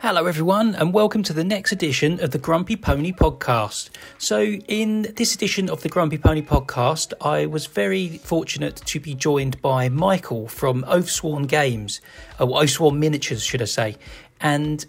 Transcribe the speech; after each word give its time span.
Hello, 0.00 0.26
everyone, 0.26 0.76
and 0.76 0.94
welcome 0.94 1.24
to 1.24 1.32
the 1.32 1.42
next 1.42 1.72
edition 1.72 2.20
of 2.20 2.30
the 2.30 2.38
Grumpy 2.38 2.76
Pony 2.76 3.10
Podcast. 3.10 3.90
So, 4.18 4.42
in 4.44 5.12
this 5.16 5.34
edition 5.34 5.68
of 5.68 5.82
the 5.82 5.88
Grumpy 5.88 6.18
Pony 6.18 6.40
Podcast, 6.40 7.12
I 7.20 7.46
was 7.46 7.66
very 7.66 8.18
fortunate 8.18 8.76
to 8.76 9.00
be 9.00 9.16
joined 9.16 9.60
by 9.60 9.88
Michael 9.88 10.46
from 10.46 10.84
Oathsworn 10.84 11.48
Games, 11.48 12.00
or 12.38 12.46
Oathsworn 12.46 12.98
Miniatures, 12.98 13.42
should 13.42 13.60
I 13.60 13.64
say. 13.64 13.96
And 14.40 14.86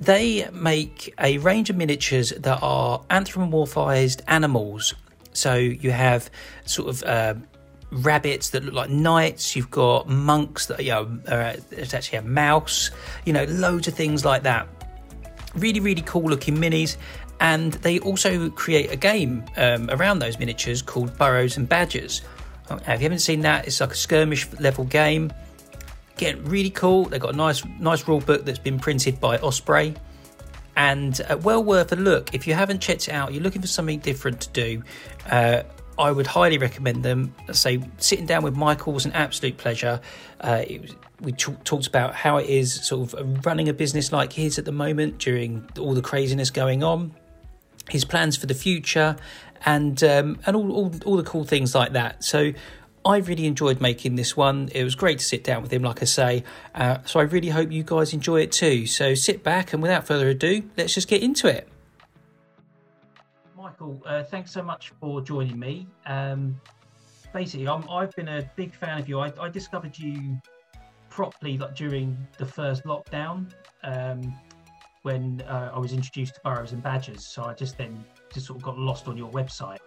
they 0.00 0.50
make 0.52 1.14
a 1.20 1.38
range 1.38 1.70
of 1.70 1.76
miniatures 1.76 2.30
that 2.30 2.58
are 2.62 3.00
anthropomorphized 3.10 4.22
animals. 4.26 4.92
So, 5.32 5.54
you 5.54 5.92
have 5.92 6.28
sort 6.64 6.88
of 6.88 7.04
uh, 7.04 7.34
rabbits 7.92 8.50
that 8.50 8.64
look 8.64 8.74
like 8.74 8.90
knights. 8.90 9.54
You've 9.54 9.70
got 9.70 10.08
monks 10.08 10.66
that 10.66 10.82
you 10.82 10.90
know 10.90 11.18
are, 11.28 11.54
there's 11.70 11.94
actually 11.94 12.18
a 12.18 12.22
mouse. 12.22 12.90
You 13.24 13.32
know, 13.32 13.44
loads 13.44 13.86
of 13.88 13.94
things 13.94 14.24
like 14.24 14.42
that. 14.42 14.66
Really, 15.54 15.80
really 15.80 16.02
cool 16.02 16.22
looking 16.22 16.56
minis. 16.56 16.96
And 17.40 17.72
they 17.74 17.98
also 17.98 18.50
create 18.50 18.92
a 18.92 18.96
game 18.96 19.44
um, 19.56 19.90
around 19.90 20.20
those 20.20 20.38
miniatures 20.38 20.80
called 20.80 21.16
Burrows 21.18 21.56
and 21.56 21.68
Badgers. 21.68 22.22
If 22.70 22.86
you 22.86 23.02
haven't 23.02 23.18
seen 23.18 23.40
that, 23.40 23.66
it's 23.66 23.80
like 23.80 23.90
a 23.90 23.96
skirmish 23.96 24.50
level 24.60 24.84
game. 24.84 25.32
Again, 26.16 26.44
really 26.44 26.70
cool. 26.70 27.06
They've 27.06 27.20
got 27.20 27.34
a 27.34 27.36
nice, 27.36 27.64
nice 27.80 28.06
rule 28.06 28.20
book 28.20 28.44
that's 28.44 28.60
been 28.60 28.78
printed 28.78 29.20
by 29.20 29.38
Osprey 29.38 29.96
and 30.76 31.20
uh, 31.28 31.36
well 31.38 31.62
worth 31.62 31.92
a 31.92 31.96
look. 31.96 32.34
If 32.34 32.46
you 32.46 32.54
haven't 32.54 32.80
checked 32.80 33.08
it 33.08 33.12
out, 33.12 33.32
you're 33.32 33.42
looking 33.42 33.60
for 33.60 33.68
something 33.68 33.98
different 33.98 34.40
to 34.42 34.50
do. 34.50 34.82
Uh, 35.28 35.62
I 35.98 36.10
would 36.10 36.26
highly 36.26 36.58
recommend 36.58 37.02
them. 37.02 37.34
Say, 37.52 37.82
sitting 37.98 38.26
down 38.26 38.42
with 38.42 38.56
Michael 38.56 38.92
was 38.92 39.04
an 39.04 39.12
absolute 39.12 39.56
pleasure. 39.56 40.00
Uh, 40.40 40.64
was, 40.80 40.94
we 41.20 41.32
t- 41.32 41.54
talked 41.64 41.86
about 41.86 42.14
how 42.14 42.38
it 42.38 42.48
is 42.48 42.74
sort 42.74 43.12
of 43.14 43.46
running 43.46 43.68
a 43.68 43.72
business 43.72 44.12
like 44.12 44.32
his 44.32 44.58
at 44.58 44.64
the 44.64 44.72
moment 44.72 45.18
during 45.18 45.68
all 45.78 45.94
the 45.94 46.02
craziness 46.02 46.50
going 46.50 46.82
on, 46.82 47.14
his 47.88 48.04
plans 48.04 48.36
for 48.36 48.46
the 48.46 48.54
future, 48.54 49.16
and 49.64 50.02
um, 50.02 50.38
and 50.46 50.56
all, 50.56 50.72
all 50.72 50.92
all 51.04 51.16
the 51.16 51.22
cool 51.22 51.44
things 51.44 51.74
like 51.74 51.92
that. 51.92 52.24
So. 52.24 52.52
I 53.04 53.16
really 53.16 53.46
enjoyed 53.46 53.80
making 53.80 54.14
this 54.14 54.36
one. 54.36 54.68
It 54.72 54.84
was 54.84 54.94
great 54.94 55.18
to 55.18 55.24
sit 55.24 55.42
down 55.42 55.60
with 55.60 55.72
him, 55.72 55.82
like 55.82 56.02
I 56.02 56.04
say. 56.04 56.44
Uh, 56.72 56.98
so 57.04 57.18
I 57.18 57.24
really 57.24 57.48
hope 57.48 57.72
you 57.72 57.82
guys 57.82 58.12
enjoy 58.12 58.42
it 58.42 58.52
too. 58.52 58.86
So 58.86 59.14
sit 59.14 59.42
back 59.42 59.72
and 59.72 59.82
without 59.82 60.06
further 60.06 60.28
ado, 60.28 60.62
let's 60.76 60.94
just 60.94 61.08
get 61.08 61.20
into 61.20 61.48
it. 61.48 61.68
Michael, 63.82 64.02
uh, 64.06 64.22
thanks 64.22 64.52
so 64.52 64.62
much 64.62 64.92
for 65.00 65.20
joining 65.20 65.58
me. 65.58 65.88
Um, 66.06 66.60
basically, 67.32 67.66
i 67.66 68.00
have 68.00 68.14
been 68.14 68.28
a 68.28 68.48
big 68.54 68.74
fan 68.74 68.98
of 68.98 69.08
you. 69.08 69.18
I, 69.18 69.32
I, 69.40 69.48
discovered 69.48 69.98
you 69.98 70.40
properly 71.10 71.58
like 71.58 71.74
during 71.74 72.16
the 72.38 72.46
first 72.46 72.84
lockdown 72.84 73.52
um, 73.82 74.34
when 75.02 75.42
uh, 75.48 75.72
I 75.74 75.78
was 75.80 75.92
introduced 75.92 76.36
to 76.36 76.40
Burrows 76.44 76.70
and 76.72 76.80
Badgers. 76.80 77.26
So 77.26 77.42
I 77.42 77.54
just 77.54 77.76
then 77.76 78.04
just 78.32 78.46
sort 78.46 78.58
of 78.58 78.62
got 78.62 78.78
lost 78.78 79.08
on 79.08 79.16
your 79.16 79.30
website, 79.32 79.80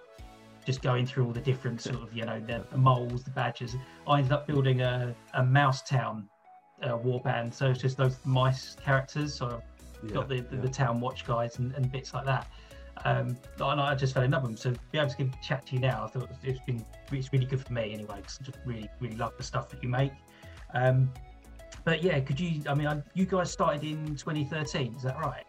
just 0.66 0.82
going 0.82 1.06
through 1.06 1.28
all 1.28 1.32
the 1.32 1.40
different 1.40 1.80
sort 1.80 2.02
of 2.02 2.14
you 2.14 2.26
know 2.26 2.42
the, 2.42 2.66
the 2.72 2.78
moles, 2.78 3.24
the 3.24 3.32
badgers. 3.32 3.78
I 4.08 4.18
ended 4.18 4.34
up 4.34 4.46
building 4.46 4.82
a, 4.82 5.16
a 5.36 5.44
Mouse 5.44 5.82
Town 5.84 6.28
uh, 6.84 6.98
warband. 6.98 7.54
So 7.54 7.70
it's 7.70 7.82
just 7.82 7.96
those 7.96 8.18
mice 8.26 8.76
characters. 8.84 9.36
So 9.36 9.62
I've 10.04 10.10
yeah, 10.10 10.16
got 10.16 10.28
the, 10.28 10.42
the, 10.42 10.56
yeah. 10.58 10.62
the 10.64 10.70
town 10.70 11.00
watch 11.00 11.26
guys 11.26 11.60
and, 11.60 11.74
and 11.76 11.90
bits 11.90 12.14
like 12.14 12.26
that. 12.26 12.48
Um, 13.04 13.38
and 13.60 13.82
I 13.82 13.94
just 13.96 14.14
fell 14.14 14.24
in 14.24 14.32
love 14.32 14.44
with 14.44 14.52
them. 14.52 14.74
So 14.74 14.80
be 14.92 15.00
able 15.00 15.10
to 15.10 15.18
give, 15.18 15.42
chat 15.42 15.66
to 15.68 15.76
you 15.76 15.80
now, 15.80 16.06
I 16.06 16.08
thought 16.08 16.30
it's 16.44 16.60
been 16.62 16.86
it's 17.12 17.32
really 17.34 17.46
good 17.46 17.66
for 17.66 17.74
me 17.74 17.94
anyway. 17.94 18.18
Because 18.18 18.40
I 18.42 18.46
just 18.46 18.58
really 18.66 18.90
really 19.00 19.18
love 19.18 19.34
the 19.38 19.44
stuff 19.44 19.70
that 19.70 19.84
you 19.84 19.90
make. 19.90 20.14
Um, 20.74 21.12
but 21.84 22.02
yeah, 22.02 22.20
could 22.20 22.40
you? 22.40 22.62
I 22.68 22.74
mean, 22.74 22.88
I, 22.88 23.02
you 23.14 23.26
guys 23.26 23.52
started 23.52 23.84
in 23.84 24.16
2013. 24.16 24.96
Is 24.96 25.04
that 25.04 25.18
right? 25.18 25.46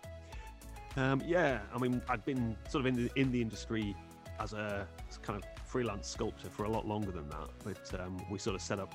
Um, 0.96 1.22
yeah, 1.26 1.60
I 1.74 1.78
mean, 1.78 2.02
I'd 2.08 2.24
been 2.24 2.56
sort 2.68 2.80
of 2.80 2.86
in 2.86 2.94
the 2.94 3.10
in 3.20 3.30
the 3.30 3.40
industry 3.40 3.94
as 4.40 4.52
a 4.52 4.86
as 5.08 5.18
kind 5.18 5.42
of 5.42 5.48
freelance 5.66 6.08
sculptor 6.08 6.50
for 6.50 6.64
a 6.64 6.70
lot 6.70 6.86
longer 6.86 7.10
than 7.10 7.28
that, 7.30 7.48
but 7.64 8.00
um, 8.00 8.20
we 8.30 8.38
sort 8.38 8.56
of 8.56 8.62
set 8.62 8.78
up 8.78 8.94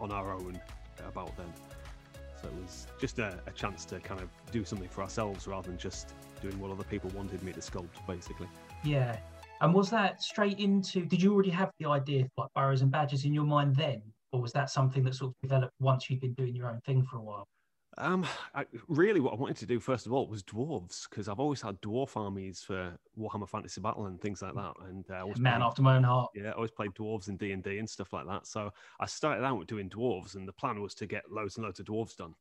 on 0.00 0.10
our 0.10 0.32
own 0.32 0.60
about 1.06 1.36
then. 1.36 1.52
So 2.42 2.48
it 2.48 2.54
was 2.60 2.86
just 3.00 3.18
a, 3.18 3.38
a, 3.46 3.50
chance 3.52 3.84
to 3.86 4.00
kind 4.00 4.20
of 4.20 4.28
do 4.50 4.64
something 4.64 4.88
for 4.88 5.02
ourselves 5.02 5.46
rather 5.46 5.68
than 5.68 5.78
just 5.78 6.14
doing 6.40 6.58
what 6.58 6.70
other 6.70 6.84
people 6.84 7.10
wanted 7.10 7.42
me 7.42 7.52
to 7.52 7.60
sculpt, 7.60 8.04
basically. 8.06 8.48
Yeah. 8.84 9.16
And 9.60 9.72
was 9.72 9.90
that 9.90 10.22
straight 10.22 10.58
into? 10.58 11.06
Did 11.06 11.22
you 11.22 11.32
already 11.32 11.50
have 11.50 11.70
the 11.78 11.88
idea 11.88 12.24
for 12.34 12.44
like 12.44 12.50
Burrows 12.54 12.82
and 12.82 12.90
Badgers 12.90 13.24
in 13.24 13.32
your 13.32 13.44
mind 13.44 13.76
then, 13.76 14.02
or 14.32 14.40
was 14.40 14.52
that 14.52 14.70
something 14.70 15.04
that 15.04 15.14
sort 15.14 15.30
of 15.30 15.34
developed 15.48 15.74
once 15.78 16.10
you'd 16.10 16.20
been 16.20 16.34
doing 16.34 16.56
your 16.56 16.68
own 16.68 16.80
thing 16.84 17.04
for 17.04 17.18
a 17.18 17.22
while? 17.22 17.46
Um, 17.98 18.26
I, 18.54 18.64
really, 18.88 19.20
what 19.20 19.34
I 19.34 19.36
wanted 19.36 19.58
to 19.58 19.66
do 19.66 19.78
first 19.78 20.06
of 20.06 20.12
all 20.12 20.26
was 20.26 20.42
dwarves 20.42 21.08
because 21.08 21.28
I've 21.28 21.40
always 21.40 21.60
had 21.60 21.80
dwarf 21.82 22.16
armies 22.16 22.62
for 22.62 22.96
Warhammer 23.18 23.48
Fantasy 23.48 23.80
Battle 23.80 24.06
and 24.06 24.20
things 24.20 24.40
like 24.40 24.54
that. 24.54 24.72
And 24.88 25.04
uh, 25.10 25.20
always 25.20 25.38
man 25.38 25.60
played, 25.60 25.66
after 25.66 25.82
my 25.82 25.96
own 25.96 26.04
heart. 26.04 26.30
Yeah, 26.34 26.50
I 26.50 26.52
always 26.52 26.70
played 26.70 26.94
dwarves 26.94 27.28
in 27.28 27.36
D 27.36 27.52
and 27.52 27.62
D 27.62 27.78
and 27.78 27.88
stuff 27.88 28.12
like 28.12 28.26
that. 28.26 28.46
So 28.46 28.70
I 28.98 29.06
started 29.06 29.44
out 29.44 29.58
with 29.58 29.68
doing 29.68 29.90
dwarves, 29.90 30.36
and 30.36 30.48
the 30.48 30.52
plan 30.52 30.80
was 30.80 30.94
to 30.96 31.06
get 31.06 31.30
loads 31.30 31.56
and 31.56 31.66
loads 31.66 31.80
of 31.80 31.86
dwarves 31.86 32.16
done. 32.16 32.34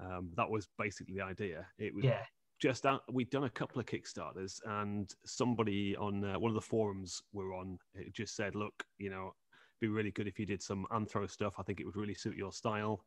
Um, 0.00 0.30
that 0.36 0.48
was 0.48 0.68
basically 0.78 1.14
the 1.14 1.24
idea. 1.24 1.66
It 1.78 1.94
was 1.94 2.04
yeah. 2.04 2.22
just 2.58 2.82
that 2.84 3.00
we'd 3.12 3.30
done 3.30 3.44
a 3.44 3.50
couple 3.50 3.80
of 3.80 3.86
kickstarters, 3.86 4.60
and 4.64 5.12
somebody 5.26 5.94
on 5.96 6.24
uh, 6.24 6.38
one 6.38 6.50
of 6.50 6.54
the 6.54 6.60
forums 6.60 7.22
we're 7.34 7.54
on 7.54 7.78
it 7.94 8.14
just 8.14 8.34
said, 8.34 8.54
"Look, 8.54 8.84
you 8.96 9.10
know, 9.10 9.34
be 9.78 9.88
really 9.88 10.10
good 10.10 10.26
if 10.26 10.38
you 10.38 10.46
did 10.46 10.62
some 10.62 10.86
anthro 10.90 11.30
stuff. 11.30 11.54
I 11.58 11.62
think 11.64 11.80
it 11.80 11.84
would 11.84 11.96
really 11.96 12.14
suit 12.14 12.36
your 12.36 12.52
style." 12.52 13.04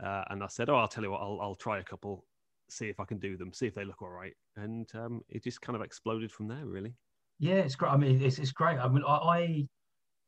Uh, 0.00 0.24
and 0.30 0.42
I 0.42 0.46
said, 0.48 0.68
"Oh, 0.68 0.76
I'll 0.76 0.88
tell 0.88 1.04
you 1.04 1.10
what, 1.10 1.20
I'll, 1.20 1.38
I'll 1.40 1.54
try 1.54 1.78
a 1.78 1.84
couple, 1.84 2.24
see 2.68 2.88
if 2.88 3.00
I 3.00 3.04
can 3.04 3.18
do 3.18 3.36
them, 3.36 3.52
see 3.52 3.66
if 3.66 3.74
they 3.74 3.84
look 3.84 4.02
all 4.02 4.10
right." 4.10 4.34
And 4.56 4.88
um, 4.94 5.22
it 5.28 5.44
just 5.44 5.60
kind 5.60 5.76
of 5.76 5.82
exploded 5.82 6.32
from 6.32 6.48
there, 6.48 6.64
really. 6.64 6.94
Yeah, 7.38 7.54
it's 7.54 7.74
great. 7.74 7.92
I 7.92 7.96
mean, 7.96 8.22
it's, 8.22 8.38
it's 8.38 8.52
great. 8.52 8.78
I 8.78 8.88
mean, 8.88 9.02
I, 9.06 9.16
I 9.16 9.66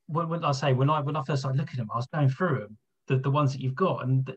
when, 0.07 0.29
when 0.29 0.45
I 0.45 0.53
say 0.53 0.73
when 0.73 0.91
I 0.91 1.01
when 1.01 1.17
I 1.17 1.23
first 1.25 1.43
started 1.43 1.59
looking 1.59 1.75
at 1.75 1.79
them, 1.79 1.91
I 1.93 1.97
was 1.97 2.09
going 2.13 2.29
through 2.29 2.61
them, 2.61 2.79
the, 3.09 3.19
the 3.19 3.31
ones 3.31 3.53
that 3.53 3.61
you've 3.61 3.75
got, 3.75 4.05
and 4.05 4.35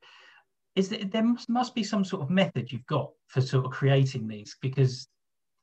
is 0.75 0.89
that 0.89 1.11
there 1.11 1.23
must, 1.23 1.49
must 1.49 1.73
be 1.73 1.83
some 1.83 2.05
sort 2.05 2.21
of 2.21 2.29
method 2.29 2.71
you've 2.71 2.85
got 2.85 3.09
for 3.27 3.41
sort 3.41 3.65
of 3.65 3.71
creating 3.71 4.27
these 4.27 4.55
because 4.61 5.07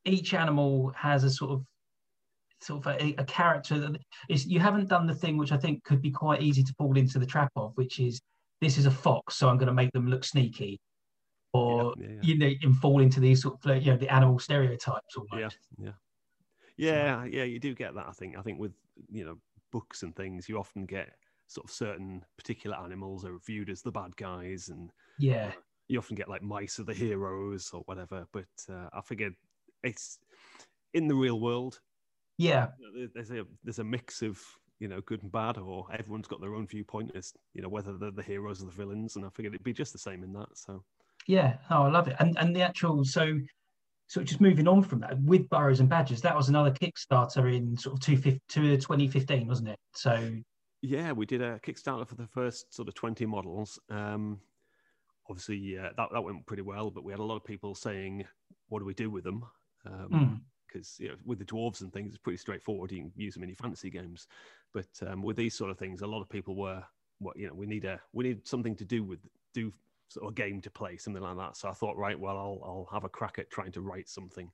each 0.04 0.34
animal 0.34 0.92
has 0.97 1.22
a 1.22 1.30
sort 1.30 1.53
of 1.53 1.64
sort 2.60 2.84
of 2.84 3.00
a, 3.00 3.14
a 3.19 3.24
character 3.24 3.78
that 3.78 3.97
is 4.28 4.47
you 4.47 4.58
haven't 4.58 4.88
done 4.88 5.06
the 5.06 5.14
thing 5.14 5.36
which 5.36 5.53
I 5.53 5.56
think 5.56 5.84
could 5.84 6.03
be 6.03 6.10
quite 6.10 6.42
easy 6.42 6.62
to 6.64 6.74
fall 6.76 6.97
into 6.97 7.19
the 7.19 7.26
trap 7.26 7.53
of, 7.56 7.72
which 7.76 8.00
is 8.00 8.20
this 8.64 8.78
is 8.78 8.86
a 8.86 8.91
fox, 8.91 9.36
so 9.36 9.48
I'm 9.48 9.58
going 9.58 9.69
to 9.69 9.75
make 9.75 9.92
them 9.92 10.06
look 10.06 10.25
sneaky, 10.25 10.80
or 11.52 11.94
yeah, 11.97 12.06
yeah, 12.06 12.14
yeah. 12.14 12.20
you 12.22 12.38
know, 12.38 12.50
and 12.62 12.76
fall 12.76 13.00
into 13.00 13.20
these 13.20 13.42
sort 13.42 13.64
of 13.64 13.82
you 13.82 13.92
know 13.92 13.97
the 13.97 14.12
animal 14.12 14.38
stereotypes 14.38 15.16
almost. 15.16 15.58
Yeah, 15.78 15.92
yeah, 16.76 17.22
yeah, 17.22 17.24
yeah. 17.24 17.44
You 17.44 17.60
do 17.60 17.74
get 17.74 17.94
that. 17.94 18.06
I 18.08 18.12
think. 18.12 18.36
I 18.36 18.42
think 18.42 18.58
with 18.58 18.72
you 19.10 19.24
know 19.24 19.36
books 19.70 20.03
and 20.03 20.14
things, 20.16 20.48
you 20.48 20.58
often 20.58 20.86
get 20.86 21.10
sort 21.47 21.66
of 21.66 21.70
certain 21.70 22.24
particular 22.36 22.76
animals 22.76 23.24
are 23.24 23.38
viewed 23.47 23.70
as 23.70 23.82
the 23.82 23.92
bad 23.92 24.16
guys, 24.16 24.69
and 24.69 24.91
yeah, 25.19 25.48
uh, 25.48 25.60
you 25.88 25.98
often 25.98 26.16
get 26.16 26.28
like 26.28 26.42
mice 26.42 26.78
are 26.78 26.84
the 26.84 26.94
heroes 26.94 27.70
or 27.72 27.82
whatever. 27.86 28.26
But 28.32 28.47
uh, 28.69 28.88
I 28.92 29.00
figured 29.03 29.34
it's 29.82 30.19
in 30.94 31.08
the 31.08 31.14
real 31.14 31.41
world. 31.41 31.80
Yeah, 32.38 32.69
there's 33.14 33.30
a 33.30 33.44
there's 33.62 33.78
a 33.78 33.84
mix 33.84 34.22
of 34.22 34.41
you 34.78 34.88
know, 34.88 35.00
good 35.02 35.22
and 35.22 35.32
bad, 35.32 35.58
or 35.58 35.86
everyone's 35.92 36.28
got 36.28 36.40
their 36.40 36.54
own 36.54 36.66
viewpoint 36.66 37.12
as 37.14 37.32
you 37.54 37.62
know 37.62 37.68
whether 37.68 37.96
they're 37.96 38.10
the 38.10 38.22
heroes 38.22 38.62
or 38.62 38.66
the 38.66 38.72
villains. 38.72 39.16
And 39.16 39.24
I 39.24 39.28
figured 39.30 39.54
it'd 39.54 39.64
be 39.64 39.72
just 39.72 39.92
the 39.92 39.98
same 39.98 40.22
in 40.22 40.32
that. 40.32 40.48
So 40.54 40.82
yeah, 41.26 41.56
oh, 41.70 41.84
I 41.84 41.90
love 41.90 42.09
it. 42.09 42.16
And 42.18 42.36
and 42.38 42.54
the 42.54 42.62
actual 42.62 43.04
so 43.04 43.38
so 44.06 44.22
just 44.22 44.41
moving 44.41 44.68
on 44.68 44.82
from 44.82 45.00
that 45.00 45.21
with 45.22 45.48
Burrows 45.48 45.80
and 45.80 45.88
Badgers, 45.88 46.21
that 46.22 46.36
was 46.36 46.48
another 46.48 46.71
Kickstarter 46.71 47.54
in 47.54 47.76
sort 47.76 47.94
of 47.94 48.00
two, 48.00 48.16
2015, 48.16 49.47
wasn't 49.47 49.71
it? 49.71 49.78
So 49.94 50.30
yeah, 50.82 51.12
we 51.12 51.24
did 51.24 51.41
a 51.41 51.59
Kickstarter 51.60 52.06
for 52.06 52.15
the 52.15 52.27
first 52.27 52.72
sort 52.74 52.88
of 52.88 52.94
20 52.94 53.24
models. 53.24 53.78
Um, 53.88 54.41
obviously, 55.30 55.78
uh, 55.78 55.88
that 55.97 56.09
that 56.12 56.20
went 56.20 56.44
pretty 56.47 56.62
well, 56.62 56.91
but 56.91 57.04
we 57.04 57.12
had 57.12 57.20
a 57.20 57.24
lot 57.24 57.36
of 57.36 57.44
people 57.44 57.74
saying, 57.74 58.24
"What 58.68 58.80
do 58.80 58.84
we 58.84 58.94
do 58.94 59.10
with 59.10 59.24
them?" 59.24 59.44
Um, 59.86 60.09
mm 60.12 60.41
because 60.74 60.97
you 60.98 61.09
know, 61.09 61.15
with 61.24 61.38
the 61.38 61.44
dwarves 61.44 61.80
and 61.80 61.92
things, 61.92 62.12
it's 62.12 62.22
pretty 62.22 62.36
straightforward. 62.36 62.91
You 62.91 63.03
can 63.03 63.12
use 63.16 63.34
them 63.34 63.44
in 63.44 63.48
your 63.48 63.56
fantasy 63.56 63.91
games, 63.91 64.26
but 64.72 64.88
um, 65.06 65.22
with 65.22 65.36
these 65.36 65.54
sort 65.54 65.71
of 65.71 65.78
things, 65.78 66.03
a 66.03 66.06
lot 66.06 66.21
of 66.21 66.28
people 66.28 66.56
were, 66.56 66.82
you 67.36 67.47
know, 67.47 67.54
we 67.54 67.66
need 67.66 67.84
a 67.84 68.00
we 68.12 68.24
need 68.24 68.47
something 68.47 68.74
to 68.76 68.84
do 68.84 69.04
with 69.04 69.21
do 69.54 69.72
sort 70.09 70.26
of 70.26 70.34
game 70.34 70.60
to 70.60 70.71
play, 70.71 70.97
something 70.97 71.22
like 71.22 71.36
that. 71.36 71.56
So 71.56 71.68
I 71.68 71.72
thought, 71.72 71.97
right, 71.97 72.18
well, 72.18 72.36
I'll 72.36 72.60
I'll 72.65 72.88
have 72.92 73.04
a 73.04 73.09
crack 73.09 73.38
at 73.38 73.50
trying 73.50 73.72
to 73.72 73.80
write 73.80 74.09
something. 74.09 74.50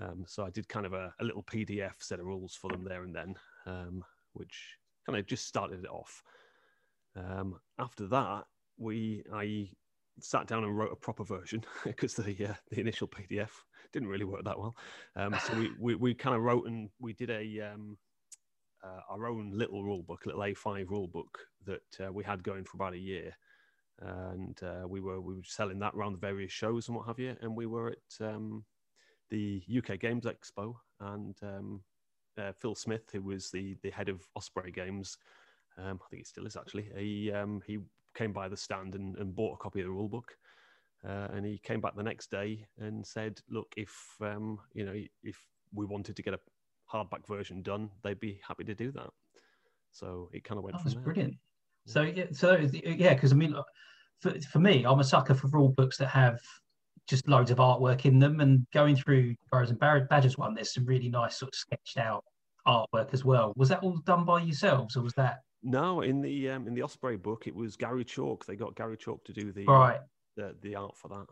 Um, 0.00 0.24
so 0.26 0.44
I 0.44 0.50
did 0.50 0.68
kind 0.68 0.84
of 0.84 0.92
a, 0.92 1.14
a, 1.20 1.24
little 1.24 1.42
PDF 1.42 1.94
set 2.00 2.20
of 2.20 2.26
rules 2.26 2.54
for 2.54 2.70
them 2.70 2.84
there 2.84 3.04
and 3.04 3.14
then, 3.14 3.34
um, 3.64 4.04
which 4.34 4.76
kind 5.06 5.18
of 5.18 5.24
just 5.24 5.46
started 5.46 5.84
it 5.84 5.90
off. 5.90 6.22
Um, 7.16 7.58
after 7.78 8.06
that, 8.08 8.44
we 8.76 9.22
I 9.32 9.70
sat 10.20 10.46
down 10.46 10.64
and 10.64 10.76
wrote 10.76 10.92
a 10.92 10.96
proper 10.96 11.24
version 11.24 11.64
because 11.84 12.14
the 12.14 12.46
uh, 12.46 12.54
the 12.70 12.80
initial 12.80 13.08
PDF 13.08 13.50
didn't 13.92 14.08
really 14.08 14.24
work 14.24 14.44
that 14.44 14.58
well. 14.58 14.76
Um, 15.14 15.36
so 15.46 15.54
we, 15.58 15.70
we, 15.78 15.94
we 15.94 16.14
kind 16.14 16.36
of 16.36 16.42
wrote 16.42 16.66
and 16.66 16.90
we 16.98 17.12
did 17.12 17.30
a 17.30 17.72
um, 17.72 17.96
uh, 18.84 19.00
our 19.08 19.26
own 19.26 19.50
little 19.52 19.82
rule 19.82 20.02
book, 20.02 20.24
a 20.24 20.28
little 20.28 20.42
A5 20.42 20.88
rule 20.88 21.08
book 21.08 21.38
that 21.64 22.06
uh, 22.06 22.12
we 22.12 22.24
had 22.24 22.42
going 22.42 22.64
for 22.64 22.76
about 22.76 22.94
a 22.94 22.98
year. 22.98 23.36
and 24.00 24.58
uh, 24.62 24.86
we 24.86 25.00
were 25.00 25.20
we 25.20 25.34
were 25.34 25.42
selling 25.44 25.78
that 25.80 25.94
around 25.94 26.12
the 26.12 26.18
various 26.18 26.52
shows 26.52 26.88
and 26.88 26.96
what 26.96 27.06
have 27.06 27.18
you. 27.18 27.36
And 27.40 27.56
we 27.56 27.66
were 27.66 27.92
at 27.92 28.26
um, 28.26 28.64
the 29.30 29.62
UK 29.76 29.98
Games 29.98 30.24
Expo, 30.24 30.74
and 31.00 31.36
um, 31.42 31.80
uh, 32.38 32.52
Phil 32.52 32.74
Smith, 32.74 33.08
who 33.12 33.22
was 33.22 33.50
the 33.50 33.76
the 33.82 33.90
head 33.90 34.08
of 34.08 34.26
Osprey 34.36 34.70
Games, 34.70 35.18
um, 35.78 36.00
I 36.04 36.08
think 36.08 36.20
he 36.20 36.24
still 36.24 36.46
is 36.46 36.56
actually. 36.56 36.90
He 36.96 37.32
um, 37.32 37.62
he 37.66 37.78
came 38.16 38.32
by 38.32 38.48
the 38.48 38.56
stand 38.56 38.94
and, 38.94 39.16
and 39.16 39.34
bought 39.34 39.54
a 39.54 39.62
copy 39.62 39.80
of 39.80 39.86
the 39.86 39.92
rule 39.92 40.08
book. 40.08 40.32
Uh, 41.06 41.28
and 41.32 41.46
he 41.46 41.58
came 41.58 41.80
back 41.80 41.94
the 41.94 42.02
next 42.02 42.30
day 42.30 42.66
and 42.78 43.06
said, 43.06 43.38
"Look, 43.48 43.72
if 43.76 43.94
um, 44.20 44.58
you 44.74 44.84
know, 44.84 44.94
if 45.22 45.38
we 45.72 45.84
wanted 45.84 46.16
to 46.16 46.22
get 46.22 46.34
a 46.34 46.40
hardback 46.92 47.26
version 47.28 47.62
done, 47.62 47.90
they'd 48.02 48.18
be 48.18 48.40
happy 48.46 48.64
to 48.64 48.74
do 48.74 48.90
that." 48.92 49.10
So 49.92 50.30
it 50.32 50.42
kind 50.42 50.58
of 50.58 50.64
went. 50.64 50.76
Oh, 50.76 50.80
that's 50.82 50.94
brilliant. 50.94 51.34
So 51.86 52.02
yeah, 52.02 52.24
so 52.32 52.56
yeah, 52.72 53.14
because 53.14 53.32
I 53.32 53.36
mean, 53.36 53.54
for, 54.20 54.32
for 54.40 54.58
me, 54.58 54.84
I'm 54.84 55.00
a 55.00 55.04
sucker 55.04 55.34
for 55.34 55.48
rule 55.48 55.68
books 55.68 55.96
that 55.98 56.08
have 56.08 56.40
just 57.06 57.28
loads 57.28 57.50
of 57.50 57.58
artwork 57.58 58.04
in 58.04 58.18
them. 58.18 58.40
And 58.40 58.66
going 58.72 58.96
through 58.96 59.36
Burrows 59.52 59.70
and 59.70 59.78
Badgers 59.78 60.36
one, 60.36 60.54
there's 60.54 60.74
some 60.74 60.84
really 60.84 61.08
nice 61.08 61.38
sort 61.38 61.50
of 61.54 61.58
sketched 61.58 61.98
out 61.98 62.24
artwork 62.66 63.12
as 63.12 63.24
well. 63.24 63.52
Was 63.56 63.68
that 63.68 63.82
all 63.82 63.98
done 63.98 64.24
by 64.24 64.42
yourselves, 64.42 64.96
or 64.96 65.02
was 65.02 65.14
that? 65.14 65.40
No, 65.66 66.02
in 66.02 66.20
the 66.20 66.50
um, 66.50 66.68
in 66.68 66.74
the 66.74 66.82
Osprey 66.82 67.16
book, 67.16 67.48
it 67.48 67.54
was 67.54 67.76
Gary 67.76 68.04
Chalk. 68.04 68.46
They 68.46 68.54
got 68.54 68.76
Gary 68.76 68.96
Chalk 68.96 69.24
to 69.24 69.32
do 69.32 69.50
the 69.50 69.64
right 69.64 69.98
the, 70.36 70.54
the 70.62 70.76
art 70.76 70.96
for 70.96 71.08
that. 71.08 71.26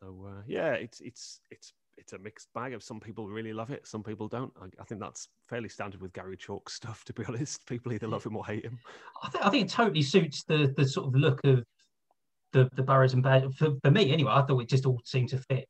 So 0.00 0.26
uh, 0.26 0.42
yeah, 0.44 0.72
it's 0.72 1.00
it's 1.00 1.40
it's 1.52 1.72
it's 1.96 2.12
a 2.14 2.18
mixed 2.18 2.48
bag 2.52 2.72
of 2.72 2.82
some 2.82 2.98
people 2.98 3.28
really 3.28 3.52
love 3.52 3.70
it, 3.70 3.86
some 3.86 4.02
people 4.02 4.26
don't. 4.26 4.52
I, 4.60 4.66
I, 4.80 4.84
think 4.84 5.00
that's 5.00 5.28
fairly 5.48 5.68
standard 5.68 6.02
with 6.02 6.12
Gary 6.12 6.36
Chalk 6.36 6.68
stuff, 6.78 7.04
to 7.04 7.12
be 7.12 7.24
honest. 7.28 7.64
People 7.66 7.92
either 7.92 8.08
love 8.08 8.26
him 8.26 8.36
or 8.36 8.44
hate 8.44 8.64
him. 8.64 8.76
I 9.22 9.28
think 9.28 9.46
I 9.46 9.50
think 9.50 9.66
it 9.66 9.70
totally 9.70 10.02
suits 10.02 10.42
the 10.42 10.74
the 10.76 10.86
sort 10.88 11.06
of 11.06 11.14
look 11.14 11.40
of 11.44 11.62
the 12.52 12.68
the 12.74 12.82
Burrows 12.82 13.14
and. 13.14 13.24
For, 13.56 13.70
for 13.82 13.90
me, 13.92 14.12
anyway, 14.12 14.32
I 14.32 14.42
thought 14.42 14.62
it 14.62 14.68
just 14.68 14.84
all 14.84 15.00
seemed 15.04 15.28
to 15.28 15.38
fit 15.38 15.68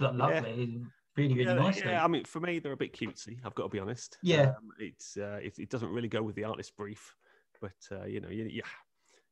lovely. 0.00 0.78
Yeah. 0.80 0.86
Really, 1.16 1.34
really 1.34 1.44
yeah, 1.46 1.54
nicely. 1.54 1.90
Yeah, 1.90 2.04
I 2.04 2.08
mean, 2.08 2.24
for 2.24 2.40
me, 2.40 2.58
they're 2.58 2.72
a 2.72 2.76
bit 2.76 2.92
cutesy. 2.92 3.38
I've 3.44 3.54
got 3.54 3.64
to 3.64 3.68
be 3.68 3.78
honest. 3.78 4.18
Yeah, 4.22 4.48
um, 4.48 4.70
it's 4.78 5.16
uh, 5.16 5.38
it, 5.42 5.58
it, 5.58 5.70
doesn't 5.70 5.90
really 5.90 6.08
go 6.08 6.22
with 6.22 6.34
the 6.34 6.44
artist 6.44 6.76
brief, 6.76 7.14
but 7.60 7.70
uh, 7.92 8.04
you 8.04 8.20
know, 8.20 8.30
you, 8.30 8.44
you 8.44 8.62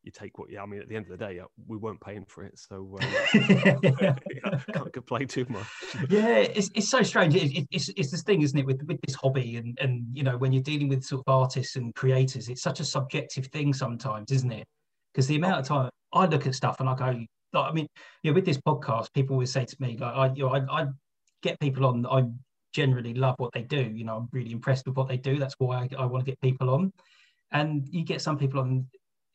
you 0.03 0.11
take 0.11 0.39
what 0.39 0.51
you. 0.51 0.59
I 0.59 0.67
mean, 0.67 0.81
at 0.81 0.89
the 0.89 0.97
end 0.97 1.07
of 1.11 1.19
the 1.19 1.25
day, 1.25 1.39
uh, 1.39 1.47
we 1.67 1.77
weren't 1.77 2.01
paying 2.01 2.25
for 2.25 2.45
it, 2.45 2.59
so 2.59 2.99
uh, 3.01 3.17
can't 4.73 4.93
complain 4.93 5.29
too 5.29 5.47
much. 5.49 5.67
yeah, 6.09 6.39
it's, 6.39 6.71
it's 6.75 6.89
so 6.89 7.03
strange. 7.03 7.35
It, 7.35 7.67
it's 7.71 7.89
it's 7.97 8.11
this 8.11 8.23
thing, 8.23 8.43
isn't 8.43 8.59
it, 8.59 8.67
with 8.67 8.83
with 8.87 9.01
this 9.07 9.15
hobby, 9.15 9.57
and 9.57 9.79
and 9.81 10.05
you 10.13 10.23
know, 10.23 10.37
when 10.37 10.53
you're 10.53 10.63
dealing 10.63 10.89
with 10.89 11.05
sort 11.05 11.23
of 11.27 11.33
artists 11.33 11.77
and 11.77 11.95
creators, 11.95 12.49
it's 12.49 12.63
such 12.63 12.81
a 12.81 12.85
subjective 12.85 13.47
thing 13.47 13.73
sometimes, 13.73 14.31
isn't 14.33 14.53
it? 14.53 14.67
Because 15.13 15.27
the 15.27 15.37
amount 15.37 15.61
of 15.61 15.67
time 15.67 15.91
I 16.13 16.27
look 16.27 16.47
at 16.47 16.55
stuff 16.55 16.81
and 16.81 16.89
I 16.89 16.95
go, 16.95 17.07
like, 17.53 17.71
I 17.71 17.73
mean, 17.73 17.87
you 18.23 18.31
know, 18.31 18.35
with 18.35 18.45
this 18.45 18.59
podcast, 18.59 19.13
people 19.13 19.35
always 19.35 19.53
say 19.53 19.65
to 19.65 19.77
me, 19.79 19.97
like, 19.99 20.15
I 20.15 20.33
you 20.35 20.45
know, 20.45 20.55
I, 20.55 20.83
I 20.83 20.87
get 21.43 21.61
people 21.61 21.87
on. 21.87 22.07
I 22.07 22.25
generally 22.73 23.15
love 23.15 23.35
what 23.39 23.53
they 23.53 23.63
do. 23.63 23.83
You 23.83 24.05
know, 24.05 24.17
I'm 24.17 24.29
really 24.33 24.53
impressed 24.53 24.87
with 24.87 24.97
what 24.97 25.09
they 25.09 25.17
do. 25.17 25.39
That's 25.39 25.55
why 25.59 25.77
I, 25.77 26.03
I 26.03 26.07
want 26.07 26.25
to 26.25 26.31
get 26.31 26.41
people 26.41 26.71
on. 26.71 26.93
And 27.53 27.87
you 27.91 28.05
get 28.05 28.23
some 28.23 28.39
people 28.39 28.61
on 28.61 28.87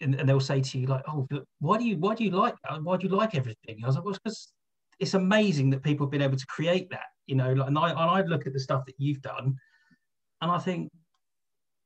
and, 0.02 0.16
and, 0.16 0.28
they'll 0.28 0.40
say 0.40 0.62
to 0.62 0.78
you 0.78 0.88
like, 0.88 1.04
"Oh, 1.08 1.28
why 1.60 1.78
do 1.78 1.86
you 1.86 1.98
why 1.98 2.16
do 2.16 2.24
you 2.24 2.32
like 2.32 2.56
why 2.82 2.98
do 2.98 3.08
you 3.08 3.16
like 3.16 3.36
everything?" 3.36 3.80
I 3.84 3.88
was 3.88 3.96
like, 3.96 4.06
"Well, 4.06 4.14
because 4.14 4.52
it's 5.00 5.14
amazing 5.14 5.70
that 5.72 5.84
people 5.84 6.06
have 6.06 6.12
been 6.12 6.22
able 6.22 6.38
to 6.38 6.46
create 6.46 6.90
that." 6.92 7.06
You 7.26 7.36
know, 7.36 7.54
like, 7.54 7.68
and 7.68 7.78
I 7.78 7.90
and 7.90 8.00
I 8.00 8.22
look 8.22 8.46
at 8.48 8.54
the 8.54 8.60
stuff 8.60 8.86
that 8.86 8.96
you've 8.98 9.22
done, 9.22 9.56
and 10.42 10.52
I 10.52 10.60
think, 10.60 10.92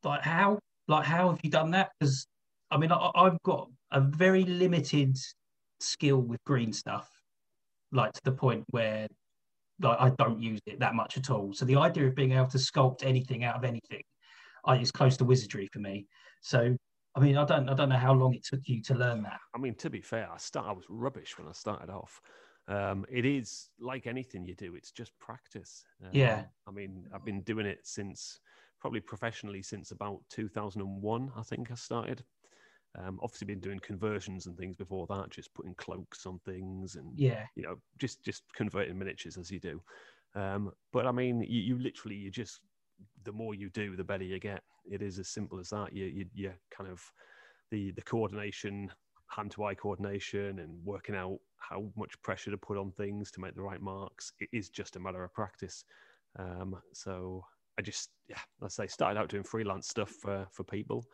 like, 0.04 0.22
how 0.22 0.60
like 0.88 1.06
how 1.06 1.30
have 1.30 1.40
you 1.44 1.50
done 1.50 1.72
that? 1.72 1.92
Because 2.00 2.28
I 2.70 2.78
mean, 2.78 2.92
I, 2.92 3.12
I've 3.16 3.42
got 3.44 3.70
a 3.92 4.02
very 4.02 4.44
limited 4.44 5.18
skill 5.80 6.20
with 6.20 6.44
green 6.46 6.74
stuff, 6.74 7.10
like 7.92 8.14
to 8.14 8.22
the 8.26 8.32
point 8.32 8.66
where 8.72 9.08
like 9.82 10.00
I 10.00 10.10
don't 10.18 10.42
use 10.42 10.60
it 10.66 10.80
that 10.80 10.96
much 10.96 11.18
at 11.18 11.30
all. 11.30 11.54
So 11.54 11.66
the 11.66 11.78
idea 11.78 12.08
of 12.08 12.16
being 12.16 12.32
able 12.34 12.48
to 12.48 12.58
sculpt 12.58 13.04
anything 13.04 13.44
out 13.44 13.56
of 13.56 13.64
anything 13.64 14.04
uh, 14.68 14.78
is 14.80 14.92
close 14.92 15.18
to 15.18 15.26
wizardry 15.26 15.68
for 15.72 15.80
me. 15.80 16.08
So 16.42 16.76
I 17.16 17.20
mean, 17.20 17.38
I 17.38 17.46
don't, 17.46 17.68
I 17.68 17.74
don't 17.74 17.90
know 17.90 17.98
how 17.98 18.14
long 18.14 18.34
it 18.34 18.46
took 18.46 18.62
you 18.66 18.82
to 18.84 18.96
learn 18.96 19.24
that. 19.24 19.40
I 19.54 19.58
mean, 19.58 19.76
to 19.76 19.90
be 19.90 20.02
fair, 20.02 20.30
I 20.32 20.38
start, 20.38 20.68
I 20.68 20.72
was 20.72 20.86
rubbish 20.88 21.38
when 21.38 21.48
I 21.48 21.52
started 21.52 21.90
off. 21.90 22.22
Um, 22.68 23.06
it 23.12 23.26
is 23.26 23.70
like 23.80 24.08
anything 24.08 24.46
you 24.46 24.56
do; 24.56 24.76
it's 24.76 24.92
just 24.92 25.12
practice. 25.20 25.84
Um, 26.02 26.12
yeah. 26.14 26.44
I 26.68 26.72
mean, 26.72 27.06
I've 27.14 27.26
been 27.26 27.42
doing 27.42 27.66
it 27.66 27.80
since 27.84 28.40
probably 28.80 29.02
professionally 29.02 29.62
since 29.62 29.92
about 29.92 30.20
2001. 30.30 31.32
I 31.36 31.42
think 31.44 31.72
I 31.72 31.76
started. 31.76 32.24
Um, 32.98 33.20
obviously, 33.24 33.46
been 33.46 33.60
doing 33.60 33.80
conversions 33.80 34.48
and 34.48 34.58
things 34.58 34.76
before 34.76 35.08
that, 35.08 35.30
just 35.30 35.54
putting 35.54 35.76
cloaks 35.76 36.26
on 36.26 36.40
things 36.40 36.96
and 36.96 37.18
yeah, 37.18 37.46
you 37.56 37.64
know, 37.64 37.78
just 37.98 38.24
just 38.24 38.44
converting 38.54 38.98
miniatures 38.98 39.38
as 39.38 39.52
you 39.52 39.60
do. 39.60 39.82
Um, 40.36 40.72
but 40.92 41.08
I 41.08 41.12
mean, 41.12 41.42
you, 41.42 41.62
you 41.62 41.80
literally 41.80 42.16
you 42.16 42.32
just 42.32 42.62
the 43.24 43.32
more 43.32 43.54
you 43.56 43.70
do, 43.70 43.96
the 43.96 44.04
better 44.04 44.24
you 44.24 44.40
get. 44.40 44.64
It 44.90 45.02
is 45.02 45.20
as 45.20 45.30
simple 45.30 45.60
as 45.60 45.70
that. 45.70 45.94
You 45.94 46.06
you, 46.06 46.26
you 46.34 46.54
kind 46.70 46.90
of 46.90 47.02
the 47.70 47.92
the 47.92 48.02
coordination, 48.02 48.92
hand 49.28 49.52
to 49.52 49.64
eye 49.66 49.76
coordination, 49.76 50.60
and 50.60 50.84
working 50.84 51.16
out 51.16 51.40
how 51.58 51.92
much 51.96 52.22
pressure 52.22 52.52
to 52.52 52.58
put 52.58 52.78
on 52.78 52.92
things 52.92 53.32
to 53.32 53.42
make 53.42 53.56
the 53.56 53.62
right 53.62 53.82
marks. 53.82 54.34
It 54.40 54.50
is 54.52 54.70
just 54.70 54.96
a 54.96 55.00
matter 55.00 55.24
of 55.24 55.34
practice. 55.34 55.86
Um, 56.38 56.82
so 56.94 57.44
I 57.78 57.82
just 57.82 58.12
yeah, 58.28 58.40
let's 58.60 58.76
say 58.76 58.88
started 58.88 59.20
out 59.20 59.30
doing 59.30 59.44
freelance 59.44 59.88
stuff 59.88 60.12
for 60.12 60.48
for 60.52 60.64
people, 60.64 61.06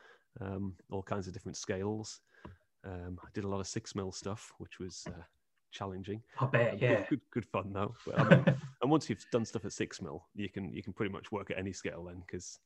um, 0.41 0.73
all 0.91 1.03
kinds 1.03 1.27
of 1.27 1.33
different 1.33 1.57
scales. 1.57 2.21
Um, 2.85 3.19
I 3.23 3.27
did 3.33 3.43
a 3.43 3.47
lot 3.47 3.59
of 3.59 3.67
six 3.67 3.95
mil 3.95 4.11
stuff, 4.11 4.51
which 4.59 4.79
was 4.79 5.03
uh, 5.07 5.23
challenging. 5.71 6.21
I 6.39 6.45
bet, 6.45 6.81
yeah. 6.81 6.99
Good, 6.99 7.07
good, 7.09 7.21
good 7.31 7.45
fun 7.45 7.73
though. 7.73 7.95
But, 8.05 8.19
I 8.19 8.23
mean, 8.23 8.45
and 8.81 8.91
once 8.91 9.09
you've 9.09 9.25
done 9.31 9.45
stuff 9.45 9.65
at 9.65 9.73
six 9.73 10.01
mil, 10.01 10.25
you 10.35 10.49
can 10.49 10.71
you 10.71 10.83
can 10.83 10.93
pretty 10.93 11.11
much 11.11 11.31
work 11.31 11.51
at 11.51 11.57
any 11.57 11.73
scale 11.73 12.05
then, 12.05 12.21
because 12.25 12.59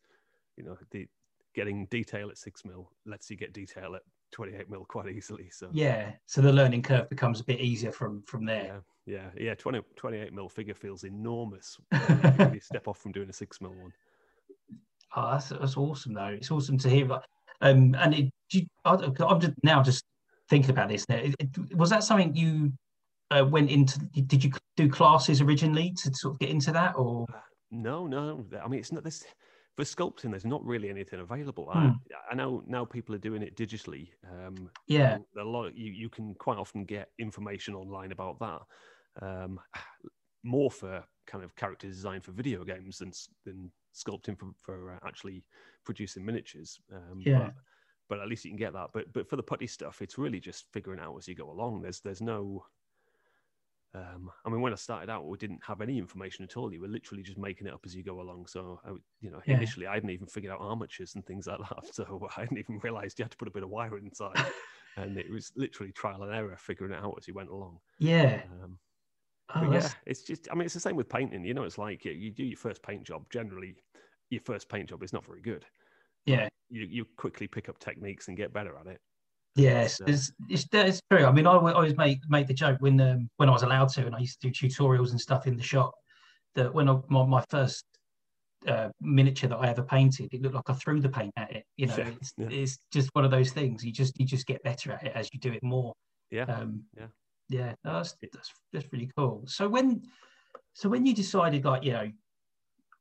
you 0.57 0.63
know 0.63 0.77
the 0.91 1.07
getting 1.53 1.85
detail 1.87 2.29
at 2.29 2.37
six 2.37 2.63
mil 2.63 2.91
lets 3.05 3.29
you 3.29 3.35
get 3.35 3.53
detail 3.53 3.95
at 3.95 4.03
28 4.31 4.69
mil 4.69 4.85
quite 4.85 5.09
easily. 5.09 5.49
So 5.51 5.69
yeah, 5.71 6.11
so 6.25 6.41
the 6.41 6.51
learning 6.51 6.81
curve 6.83 7.09
becomes 7.09 7.39
a 7.39 7.43
bit 7.43 7.59
easier 7.59 7.91
from 7.91 8.23
from 8.23 8.45
there. 8.45 8.81
Yeah, 9.05 9.29
yeah, 9.37 9.43
yeah. 9.45 9.55
20, 9.55 9.81
28 9.95 10.33
mil 10.33 10.49
figure 10.49 10.73
feels 10.73 11.03
enormous 11.03 11.77
when 12.35 12.53
you 12.53 12.59
step 12.59 12.87
off 12.87 12.99
from 12.99 13.11
doing 13.11 13.29
a 13.29 13.33
six 13.33 13.61
mil 13.61 13.73
one. 13.73 13.91
Oh, 15.15 15.31
that's, 15.31 15.49
that's 15.49 15.75
awesome 15.75 16.13
though. 16.13 16.27
It's 16.27 16.51
awesome 16.51 16.77
to 16.79 16.89
hear. 16.89 17.07
Um, 17.61 17.95
and 17.99 18.13
it, 18.13 18.31
you, 18.51 18.65
I'm 18.85 19.39
just 19.39 19.53
now 19.63 19.83
just 19.83 20.03
thinking 20.49 20.71
about 20.71 20.89
this. 20.89 21.07
Now, 21.07 21.21
was 21.75 21.89
that 21.89 22.03
something 22.03 22.35
you 22.35 22.73
uh, 23.29 23.45
went 23.45 23.69
into? 23.69 23.99
Did 23.99 24.43
you 24.43 24.51
do 24.75 24.89
classes 24.89 25.41
originally 25.41 25.93
to 26.03 26.13
sort 26.13 26.35
of 26.35 26.39
get 26.39 26.49
into 26.49 26.71
that, 26.71 26.95
or? 26.97 27.25
Uh, 27.33 27.39
no, 27.71 28.07
no. 28.07 28.45
I 28.63 28.67
mean, 28.67 28.79
it's 28.79 28.91
not 28.91 29.03
this 29.03 29.23
for 29.75 29.83
sculpting. 29.83 30.31
There's 30.31 30.45
not 30.45 30.65
really 30.65 30.89
anything 30.89 31.19
available. 31.19 31.69
Hmm. 31.71 31.77
I, 31.77 32.31
I, 32.31 32.35
know 32.35 32.63
now 32.67 32.85
people 32.85 33.15
are 33.15 33.19
doing 33.19 33.41
it 33.41 33.55
digitally. 33.55 34.09
Um, 34.29 34.69
yeah, 34.87 35.17
a 35.39 35.43
lot. 35.43 35.75
You 35.75 35.91
you 35.91 36.09
can 36.09 36.33
quite 36.35 36.57
often 36.57 36.85
get 36.85 37.09
information 37.19 37.75
online 37.75 38.11
about 38.11 38.39
that. 38.39 38.61
Um, 39.21 39.59
more 40.43 40.71
for 40.71 41.03
kind 41.27 41.43
of 41.43 41.55
character 41.55 41.87
design 41.87 42.21
for 42.21 42.31
video 42.31 42.63
games 42.63 42.97
than 42.97 43.11
than 43.45 43.71
sculpting 43.93 44.37
for, 44.37 44.51
for 44.61 44.91
uh, 44.93 45.07
actually 45.07 45.43
producing 45.85 46.25
miniatures. 46.25 46.79
Um, 46.93 47.21
yeah. 47.25 47.39
But, 47.39 47.53
but 48.09 48.19
at 48.19 48.27
least 48.27 48.43
you 48.43 48.51
can 48.51 48.57
get 48.57 48.73
that. 48.73 48.89
But 48.93 49.11
but 49.13 49.29
for 49.29 49.37
the 49.37 49.43
putty 49.43 49.67
stuff, 49.67 50.01
it's 50.01 50.17
really 50.17 50.39
just 50.39 50.65
figuring 50.73 50.99
out 50.99 51.15
as 51.17 51.27
you 51.27 51.35
go 51.35 51.49
along. 51.49 51.81
There's 51.81 52.01
there's 52.01 52.21
no 52.21 52.65
um, 53.93 54.31
I 54.45 54.49
mean, 54.49 54.61
when 54.61 54.71
I 54.71 54.77
started 54.77 55.09
out, 55.09 55.27
we 55.27 55.37
didn't 55.37 55.61
have 55.65 55.81
any 55.81 55.97
information 55.97 56.45
at 56.45 56.55
all. 56.55 56.71
You 56.71 56.81
were 56.81 56.87
literally 56.87 57.23
just 57.23 57.37
making 57.37 57.67
it 57.67 57.73
up 57.73 57.81
as 57.85 57.93
you 57.93 58.03
go 58.03 58.21
along. 58.21 58.47
So, 58.47 58.79
I, 58.85 58.91
you 59.19 59.29
know, 59.29 59.41
yeah. 59.45 59.55
initially 59.57 59.85
I 59.85 59.95
hadn't 59.95 60.09
even 60.11 60.27
figured 60.27 60.53
out 60.53 60.61
armatures 60.61 61.15
and 61.15 61.25
things 61.25 61.47
like 61.47 61.59
that. 61.59 61.83
So 61.93 62.27
I 62.37 62.41
hadn't 62.41 62.57
even 62.57 62.79
realised 62.79 63.19
you 63.19 63.25
had 63.25 63.31
to 63.31 63.37
put 63.37 63.49
a 63.49 63.51
bit 63.51 63.63
of 63.63 63.69
wire 63.69 63.97
inside, 63.97 64.37
and 64.97 65.17
it 65.17 65.29
was 65.29 65.51
literally 65.55 65.91
trial 65.91 66.23
and 66.23 66.33
error 66.33 66.55
figuring 66.57 66.93
it 66.93 67.03
out 67.03 67.15
as 67.17 67.27
you 67.27 67.33
went 67.33 67.49
along. 67.49 67.79
Yeah. 67.99 68.43
Um, 68.63 68.77
oh, 69.55 69.71
yeah, 69.71 69.89
it's 70.05 70.23
just. 70.23 70.47
I 70.51 70.55
mean, 70.55 70.65
it's 70.65 70.73
the 70.73 70.79
same 70.79 70.95
with 70.95 71.09
painting. 71.09 71.43
You 71.43 71.53
know, 71.53 71.63
it's 71.63 71.77
like 71.77 72.05
you, 72.05 72.11
you 72.11 72.31
do 72.31 72.43
your 72.43 72.57
first 72.57 72.81
paint 72.83 73.03
job. 73.03 73.23
Generally, 73.29 73.75
your 74.29 74.41
first 74.41 74.69
paint 74.69 74.89
job 74.89 75.03
is 75.03 75.13
not 75.13 75.25
very 75.25 75.41
good. 75.41 75.65
Yeah. 76.25 76.47
You 76.69 76.85
you 76.89 77.05
quickly 77.17 77.47
pick 77.47 77.69
up 77.69 77.79
techniques 77.79 78.27
and 78.27 78.37
get 78.37 78.53
better 78.53 78.77
at 78.77 78.87
it. 78.87 78.99
Yes, 79.55 79.99
it's, 80.07 80.31
it's, 80.49 80.65
it's 80.71 81.01
true. 81.11 81.25
I 81.25 81.31
mean, 81.31 81.45
I 81.45 81.51
always 81.51 81.97
make 81.97 82.19
make 82.29 82.47
the 82.47 82.53
joke 82.53 82.77
when 82.79 82.99
um, 83.01 83.29
when 83.37 83.49
I 83.49 83.51
was 83.51 83.63
allowed 83.63 83.89
to, 83.89 84.05
and 84.05 84.15
I 84.15 84.19
used 84.19 84.41
to 84.41 84.49
do 84.49 84.67
tutorials 84.67 85.11
and 85.11 85.19
stuff 85.19 85.45
in 85.45 85.57
the 85.57 85.63
shop. 85.63 85.93
That 86.55 86.73
when 86.73 86.89
I, 86.89 86.97
my, 87.09 87.25
my 87.25 87.43
first 87.49 87.83
uh, 88.67 88.89
miniature 89.01 89.49
that 89.49 89.57
I 89.57 89.67
ever 89.69 89.83
painted, 89.83 90.33
it 90.33 90.41
looked 90.41 90.55
like 90.55 90.69
I 90.69 90.73
threw 90.73 91.01
the 91.01 91.09
paint 91.09 91.33
at 91.35 91.51
it. 91.53 91.65
You 91.75 91.87
know, 91.87 91.95
yeah, 91.97 92.07
it's, 92.07 92.33
yeah. 92.37 92.47
it's, 92.49 92.77
just 92.93 93.09
one 93.13 93.25
of 93.25 93.31
those 93.31 93.51
things. 93.51 93.83
You 93.83 93.91
just 93.91 94.17
you 94.17 94.25
just 94.25 94.47
get 94.47 94.63
better 94.63 94.93
at 94.93 95.03
it 95.03 95.11
as 95.15 95.29
you 95.33 95.39
do 95.39 95.51
it 95.51 95.63
more. 95.63 95.93
Yeah, 96.29 96.43
um, 96.43 96.83
yeah, 96.97 97.07
yeah. 97.51 97.73
That's 97.83 98.15
that's 98.33 98.51
that's 98.71 98.91
really 98.91 99.11
cool. 99.15 99.43
So 99.47 99.67
when 99.67 100.01
so 100.73 100.89
when 100.89 101.05
you 101.05 101.13
decided, 101.13 101.65
like 101.65 101.83
you 101.83 101.93
know, 101.93 102.11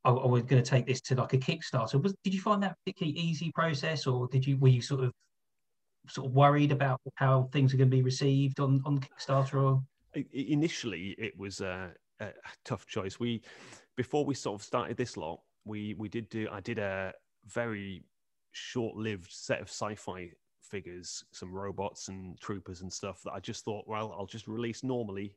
I, 0.05 0.11
I 0.11 0.27
was 0.27 0.43
going 0.43 0.63
to 0.63 0.69
take 0.69 0.87
this 0.87 1.01
to 1.03 1.15
like 1.15 1.33
a 1.33 1.39
Kickstarter, 1.39 2.03
was 2.03 2.15
did 2.25 2.35
you 2.35 2.41
find 2.41 2.63
that 2.63 2.77
particularly 2.85 3.19
easy 3.19 3.53
process, 3.53 4.07
or 4.07 4.29
did 4.29 4.47
you 4.47 4.57
were 4.59 4.69
you 4.69 4.83
sort 4.83 5.05
of 5.05 5.13
sort 6.09 6.27
of 6.27 6.33
worried 6.33 6.73
about 6.73 7.01
how 7.15 7.49
things 7.53 7.73
are 7.73 7.77
going 7.77 7.91
to 7.91 7.97
be 7.97 8.03
received 8.03 8.61
on 8.61 8.83
on 8.85 8.99
Kickstarter? 8.99 9.63
Or 9.63 9.83
initially, 10.33 11.15
it 11.19 11.39
was 11.39 11.61
a, 11.61 11.93
a 12.21 12.33
tough 12.65 12.87
choice. 12.87 13.21
We 13.21 13.43
before 13.97 14.25
we 14.25 14.35
sort 14.35 14.61
of 14.61 14.67
started 14.67 14.97
this 14.97 15.17
lot, 15.17 15.41
we 15.65 15.95
we 15.95 16.09
did 16.09 16.29
do 16.29 16.49
I 16.51 16.61
did 16.61 16.79
a 16.79 17.13
very 17.47 18.05
short-lived 18.53 19.31
set 19.31 19.61
of 19.61 19.69
sci-fi 19.69 20.31
figures, 20.71 21.25
some 21.33 21.53
robots 21.53 22.09
and 22.09 22.39
troopers 22.41 22.83
and 22.83 22.93
stuff 22.93 23.23
that 23.25 23.33
I 23.33 23.41
just 23.41 23.65
thought, 23.65 23.87
well, 23.87 24.15
I'll 24.17 24.27
just 24.27 24.49
release 24.49 24.83
normally. 24.83 25.37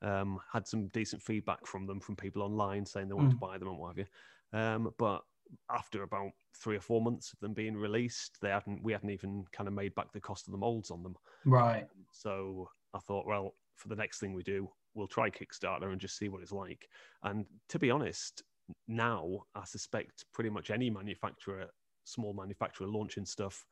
Um, 0.00 0.38
had 0.52 0.66
some 0.66 0.86
decent 0.88 1.22
feedback 1.22 1.66
from 1.66 1.86
them 1.86 1.98
from 1.98 2.14
people 2.14 2.42
online 2.42 2.86
saying 2.86 3.08
they 3.08 3.14
wanted 3.14 3.30
mm. 3.30 3.40
to 3.40 3.46
buy 3.46 3.58
them 3.58 3.68
and 3.68 3.78
what 3.78 3.96
have 3.96 3.98
you. 3.98 4.58
Um, 4.58 4.94
but 4.96 5.22
after 5.70 6.02
about 6.02 6.30
three 6.56 6.76
or 6.76 6.80
four 6.80 7.00
months 7.00 7.32
of 7.32 7.40
them 7.40 7.52
being 7.52 7.76
released, 7.76 8.38
they 8.40 8.50
hadn't 8.50 8.82
we 8.82 8.92
hadn't 8.92 9.10
even 9.10 9.44
kind 9.52 9.66
of 9.66 9.74
made 9.74 9.94
back 9.94 10.12
the 10.12 10.20
cost 10.20 10.46
of 10.46 10.52
the 10.52 10.58
molds 10.58 10.90
on 10.90 11.02
them. 11.02 11.16
Right. 11.44 11.86
So 12.12 12.70
I 12.94 12.98
thought, 12.98 13.26
well, 13.26 13.54
for 13.76 13.88
the 13.88 13.96
next 13.96 14.20
thing 14.20 14.34
we 14.34 14.42
do, 14.42 14.68
we'll 14.94 15.06
try 15.06 15.30
Kickstarter 15.30 15.90
and 15.90 16.00
just 16.00 16.18
see 16.18 16.28
what 16.28 16.42
it's 16.42 16.52
like. 16.52 16.88
And 17.22 17.46
to 17.68 17.78
be 17.78 17.90
honest, 17.90 18.42
now 18.86 19.44
I 19.54 19.64
suspect 19.64 20.24
pretty 20.32 20.50
much 20.50 20.70
any 20.70 20.90
manufacturer, 20.90 21.66
small 22.04 22.34
manufacturer 22.34 22.86
launching 22.86 23.24
stuff, 23.24 23.64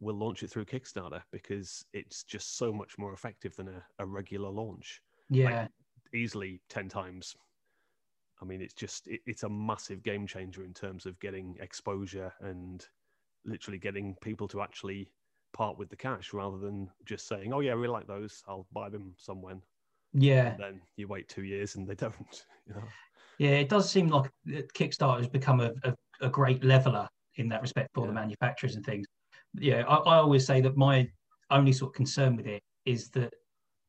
will 0.00 0.16
launch 0.16 0.42
it 0.42 0.50
through 0.50 0.64
Kickstarter 0.64 1.20
because 1.30 1.84
it's 1.92 2.24
just 2.24 2.56
so 2.56 2.72
much 2.72 2.98
more 2.98 3.12
effective 3.12 3.54
than 3.56 3.68
a, 3.68 3.84
a 3.98 4.06
regular 4.06 4.48
launch. 4.48 5.02
Yeah. 5.28 5.62
Like 5.62 5.70
easily 6.14 6.60
10 6.70 6.88
times. 6.88 7.36
I 8.42 8.46
mean, 8.46 8.62
it's 8.62 8.74
just, 8.74 9.06
it, 9.06 9.20
it's 9.26 9.42
a 9.42 9.48
massive 9.48 10.02
game 10.02 10.26
changer 10.26 10.64
in 10.64 10.72
terms 10.72 11.04
of 11.04 11.20
getting 11.20 11.56
exposure 11.60 12.32
and 12.40 12.84
literally 13.44 13.78
getting 13.78 14.16
people 14.22 14.48
to 14.48 14.62
actually 14.62 15.10
part 15.52 15.78
with 15.78 15.90
the 15.90 15.96
cash 15.96 16.32
rather 16.32 16.56
than 16.56 16.88
just 17.04 17.28
saying, 17.28 17.52
oh, 17.52 17.60
yeah, 17.60 17.74
we 17.74 17.86
like 17.86 18.06
those. 18.06 18.42
I'll 18.48 18.66
buy 18.72 18.88
them 18.88 19.14
somewhere. 19.18 19.56
Yeah. 20.14 20.52
And 20.52 20.60
then 20.60 20.80
you 20.96 21.08
wait 21.08 21.28
two 21.28 21.44
years 21.44 21.76
and 21.76 21.86
they 21.86 21.94
don't. 21.96 22.46
You 22.66 22.74
know? 22.74 22.84
Yeah, 23.38 23.50
it 23.50 23.68
does 23.68 23.90
seem 23.90 24.08
like 24.08 24.30
Kickstarter 24.48 25.18
has 25.18 25.28
become 25.28 25.60
a, 25.60 25.72
a, 25.84 25.94
a 26.22 26.28
great 26.28 26.64
leveler 26.64 27.08
in 27.36 27.48
that 27.50 27.62
respect 27.62 27.90
for 27.94 28.02
yeah. 28.02 28.08
the 28.08 28.12
manufacturers 28.14 28.76
and 28.76 28.84
things. 28.84 29.06
Yeah, 29.54 29.84
I, 29.88 29.96
I, 29.96 30.16
always 30.16 30.46
say 30.46 30.60
that 30.60 30.76
my 30.76 31.08
only 31.50 31.72
sort 31.72 31.90
of 31.90 31.94
concern 31.96 32.36
with 32.36 32.46
it 32.46 32.62
is 32.84 33.10
that 33.10 33.32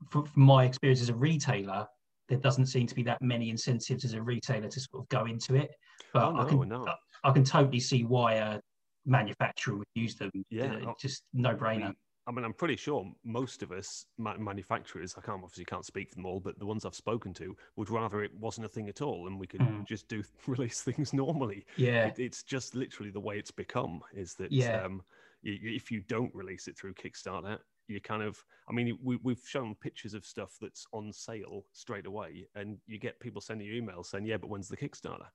from, 0.10 0.26
from 0.26 0.44
my 0.44 0.66
experience 0.66 1.02
as 1.02 1.10
a 1.10 1.16
retailer, 1.16 1.88
there 2.30 2.40
doesn't 2.40 2.68
seem 2.68 2.88
to 2.88 2.96
be 2.96 3.04
that 3.04 3.22
many 3.22 3.50
incentives 3.50 4.06
as 4.06 4.14
a 4.14 4.22
retailer 4.22 4.68
to 4.70 4.80
sort 4.80 5.04
of 5.04 5.10
go 5.10 5.26
into 5.26 5.56
it. 5.56 5.72
But 6.14 6.24
oh, 6.24 6.32
no, 6.32 6.42
I 6.42 6.46
can 6.46 6.70
no. 6.70 6.86
I, 6.88 7.30
I, 7.30 7.32
can 7.32 7.44
totally 7.44 7.80
see 7.80 8.04
why 8.04 8.34
a 8.36 8.60
manufacturer 9.06 9.78
would 9.78 9.88
use 9.96 10.16
them. 10.16 10.32
Yeah, 10.50 10.78
uh, 10.88 10.94
just 11.00 11.24
no 11.34 11.56
brainer. 11.56 11.94
I 12.28 12.32
mean, 12.32 12.46
I'm 12.46 12.54
pretty 12.54 12.76
sure 12.76 13.12
most 13.26 13.64
of 13.64 13.72
us 13.72 14.06
manufacturers, 14.18 15.16
I 15.18 15.22
can't 15.22 15.42
obviously 15.44 15.66
can't 15.66 15.86
speak 15.86 16.10
for 16.10 16.16
them 16.16 16.26
all, 16.28 16.40
but 16.40 16.58
the 16.60 16.66
ones 16.66 16.86
I've 16.86 16.96
spoken 16.96 17.34
to 17.36 17.56
would 17.76 17.90
rather 17.90 18.24
it 18.24 18.32
wasn't 18.40 18.66
a 18.66 18.70
thing 18.70 18.90
at 18.90 19.02
all, 19.02 19.28
and 19.28 19.40
we 19.40 19.48
could 19.48 19.62
mm. 19.62 19.86
just 19.88 20.08
do 20.08 20.24
release 20.48 20.82
things 20.82 21.14
normally. 21.14 21.66
Yeah, 21.78 22.08
it, 22.08 22.20
it's 22.20 22.44
just 22.44 22.76
literally 22.76 23.12
the 23.12 23.20
way 23.20 23.38
it's 23.38 23.52
become. 23.52 24.02
Is 24.14 24.36
that 24.36 24.52
yeah. 24.52 24.84
Um, 24.84 25.02
if 25.44 25.92
you 25.92 26.02
don't 26.08 26.34
release 26.34 26.68
it 26.68 26.78
through 26.78 26.94
Kickstarter, 26.94 27.58
you 27.88 28.00
kind 28.00 28.24
of, 28.24 28.38
I 28.70 28.74
mean, 28.74 28.98
we, 29.04 29.18
we've 29.24 29.44
shown 29.46 29.76
pictures 29.82 30.14
of 30.14 30.26
stuff 30.26 30.56
that's 30.62 30.86
on 30.94 31.12
sale 31.12 31.66
straight 31.74 32.06
away, 32.06 32.48
and 32.56 32.78
you 32.88 33.00
get 33.00 33.20
people 33.20 33.42
sending 33.42 33.68
you 33.68 33.82
emails 33.82 34.08
saying, 34.08 34.26
"Yeah, 34.26 34.38
but 34.38 34.50
when's 34.50 34.68
the 34.68 34.78
Kickstarter?" 34.78 35.28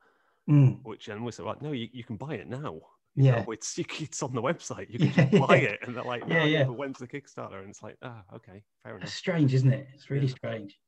Mm. 0.49 0.81
Which 0.85 1.09
and 1.09 1.25
we 1.25 1.33
say, 1.33 1.43
like 1.43 1.61
no, 1.61 1.73
you, 1.73 1.89
you 1.93 2.05
can 2.05 2.17
buy 2.17 2.35
it 2.35 2.49
now." 2.49 2.81
yeah, 3.17 3.43
know, 3.43 3.51
it's 3.51 3.79
it's 3.79 4.23
on 4.23 4.35
the 4.35 4.43
website. 4.43 4.87
You 4.91 4.99
can 5.09 5.09
yeah, 5.09 5.31
just 5.31 5.49
buy 5.49 5.57
yeah. 5.57 5.69
it, 5.71 5.81
and 5.83 5.97
they're 5.97 6.05
like, 6.05 6.29
no, 6.29 6.37
yeah, 6.37 6.45
yeah. 6.45 6.65
But 6.65 6.75
when's 6.75 6.99
the 6.99 7.09
Kickstarter? 7.09 7.61
And 7.61 7.71
it's 7.71 7.83
like, 7.83 7.97
ah, 8.03 8.23
oh, 8.31 8.37
okay, 8.37 8.63
fair 8.83 8.97
enough. 8.97 9.09
It's 9.09 9.17
strange, 9.17 9.55
isn't 9.55 9.73
it? 9.73 9.89
It's 9.95 10.11
really 10.11 10.27
yeah. 10.27 10.35
strange. 10.35 10.79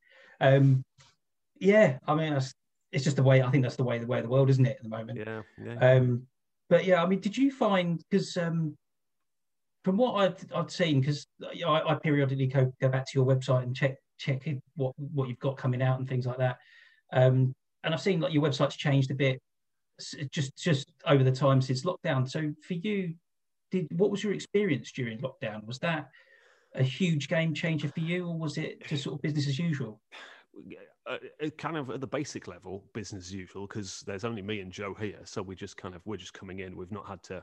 Um, 0.40 0.84
yeah, 1.58 1.98
I 2.06 2.14
mean, 2.14 2.38
it's 2.92 3.04
just 3.04 3.16
the 3.16 3.22
way. 3.22 3.42
I 3.42 3.50
think 3.50 3.64
that's 3.64 3.76
the 3.76 3.84
way 3.84 3.98
the 3.98 4.06
way 4.06 4.18
of 4.18 4.24
the 4.24 4.30
world, 4.30 4.50
isn't 4.50 4.66
it, 4.66 4.76
at 4.76 4.82
the 4.82 4.88
moment? 4.88 5.18
Yeah, 5.18 5.42
yeah. 5.62 5.92
Um, 5.92 6.22
but 6.68 6.84
yeah, 6.84 7.02
I 7.02 7.06
mean, 7.06 7.20
did 7.20 7.36
you 7.36 7.50
find 7.50 8.02
because 8.10 8.36
um, 8.36 8.76
from 9.84 9.96
what 9.96 10.14
I'd, 10.14 10.52
I'd 10.54 10.70
seen, 10.70 11.00
because 11.00 11.26
I, 11.66 11.80
I, 11.86 11.94
periodically 11.94 12.46
go, 12.46 12.72
go 12.80 12.88
back 12.88 13.06
to 13.06 13.12
your 13.14 13.26
website 13.26 13.62
and 13.62 13.74
check 13.74 13.96
check 14.18 14.42
what 14.74 14.92
what 14.98 15.28
you've 15.28 15.38
got 15.38 15.56
coming 15.56 15.82
out 15.82 15.98
and 15.98 16.08
things 16.08 16.26
like 16.26 16.38
that. 16.38 16.58
Um, 17.12 17.54
and 17.84 17.94
I've 17.94 18.00
seen 18.00 18.20
like 18.20 18.32
your 18.32 18.42
website's 18.42 18.76
changed 18.76 19.10
a 19.10 19.14
bit 19.14 19.40
just 20.30 20.56
just 20.56 20.92
over 21.06 21.24
the 21.24 21.32
time 21.32 21.60
since 21.60 21.84
lockdown. 21.84 22.28
So 22.28 22.52
for 22.66 22.74
you, 22.74 23.14
did 23.70 23.86
what 23.92 24.10
was 24.10 24.22
your 24.22 24.32
experience 24.32 24.92
during 24.92 25.18
lockdown? 25.18 25.66
Was 25.66 25.78
that 25.80 26.08
a 26.74 26.82
huge 26.82 27.28
game 27.28 27.54
changer 27.54 27.88
for 27.88 28.00
you, 28.00 28.26
or 28.26 28.36
was 28.36 28.58
it 28.58 28.86
just 28.86 29.04
sort 29.04 29.14
of 29.14 29.22
business 29.22 29.48
as 29.48 29.58
usual? 29.58 30.00
Uh, 31.06 31.48
kind 31.56 31.76
of 31.76 31.88
at 31.90 32.00
the 32.00 32.06
basic 32.06 32.46
level, 32.46 32.84
business 32.92 33.26
as 33.26 33.32
usual, 33.32 33.66
because 33.66 34.02
there's 34.06 34.24
only 34.24 34.42
me 34.42 34.60
and 34.60 34.70
Joe 34.70 34.94
here, 34.94 35.20
so 35.24 35.40
we 35.40 35.54
just 35.54 35.76
kind 35.76 35.94
of 35.94 36.02
we're 36.04 36.16
just 36.16 36.34
coming 36.34 36.58
in. 36.58 36.76
We've 36.76 36.92
not 36.92 37.06
had 37.06 37.22
to, 37.24 37.42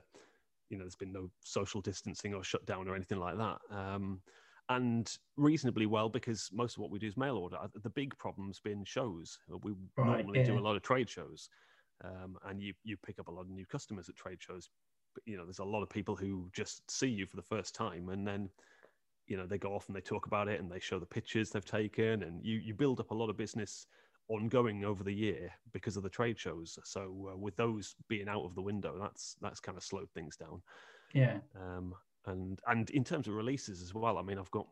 you 0.70 0.78
know, 0.78 0.84
there's 0.84 0.96
been 0.96 1.14
no 1.14 1.30
social 1.44 1.82
distancing 1.82 2.34
or 2.34 2.44
shutdown 2.44 2.88
or 2.88 2.96
anything 2.96 3.20
like 3.20 3.38
that. 3.38 3.58
Um, 3.70 4.22
and 4.70 5.16
reasonably 5.38 5.86
well 5.86 6.10
because 6.10 6.50
most 6.52 6.76
of 6.76 6.82
what 6.82 6.90
we 6.90 6.98
do 6.98 7.08
is 7.08 7.16
mail 7.18 7.38
order. 7.38 7.58
The 7.84 7.90
big 7.90 8.18
problem's 8.18 8.60
been 8.60 8.84
shows. 8.84 9.38
We 9.62 9.74
right, 9.96 10.18
normally 10.18 10.40
yeah. 10.40 10.46
do 10.46 10.58
a 10.58 10.60
lot 10.60 10.76
of 10.76 10.82
trade 10.82 11.08
shows 11.08 11.50
um, 12.04 12.38
and 12.48 12.62
you 12.62 12.74
you 12.84 12.98
pick 12.98 13.20
up 13.20 13.28
a 13.28 13.32
lot 13.32 13.42
of 13.42 13.50
new 13.50 13.66
customers 13.66 14.10
at 14.10 14.16
trade 14.16 14.42
shows. 14.42 14.70
But 15.14 15.24
you 15.26 15.38
know, 15.38 15.46
there's 15.46 15.60
a 15.60 15.64
lot 15.64 15.84
of 15.84 15.90
people 15.90 16.16
who 16.16 16.50
just 16.54 16.90
see 16.90 17.08
you 17.08 17.26
for 17.26 17.38
the 17.38 17.42
first 17.42 17.74
time, 17.74 18.10
and 18.10 18.28
then 18.28 18.50
you 19.28 19.38
know 19.38 19.46
they 19.46 19.58
go 19.58 19.74
off 19.74 19.88
and 19.88 19.96
they 19.96 20.02
talk 20.02 20.26
about 20.26 20.48
it 20.48 20.60
and 20.60 20.70
they 20.70 20.80
show 20.80 21.00
the 21.00 21.06
pictures 21.06 21.50
they've 21.50 21.66
taken, 21.66 22.24
and 22.24 22.44
you 22.44 22.58
you 22.58 22.74
build 22.74 23.00
up 23.00 23.12
a 23.12 23.16
lot 23.16 23.30
of 23.30 23.38
business 23.38 23.88
ongoing 24.28 24.84
over 24.84 25.04
the 25.04 25.14
year 25.14 25.52
because 25.72 25.98
of 25.98 26.04
the 26.04 26.10
trade 26.10 26.40
shows. 26.40 26.78
So 26.84 27.32
uh, 27.34 27.38
with 27.38 27.56
those 27.56 27.96
being 28.08 28.28
out 28.28 28.44
of 28.44 28.56
the 28.56 28.62
window, 28.62 28.98
that's 29.00 29.36
that's 29.42 29.60
kind 29.60 29.78
of 29.78 29.84
slowed 29.84 30.10
things 30.12 30.36
down. 30.36 30.62
Yeah. 31.14 31.38
Um, 31.56 31.94
and 32.26 32.60
and 32.68 32.90
in 32.92 33.04
terms 33.04 33.28
of 33.28 33.36
releases 33.36 33.82
as 33.82 33.94
well, 33.94 34.18
I 34.18 34.22
mean, 34.22 34.40
I've 34.40 34.52
got 34.52 34.68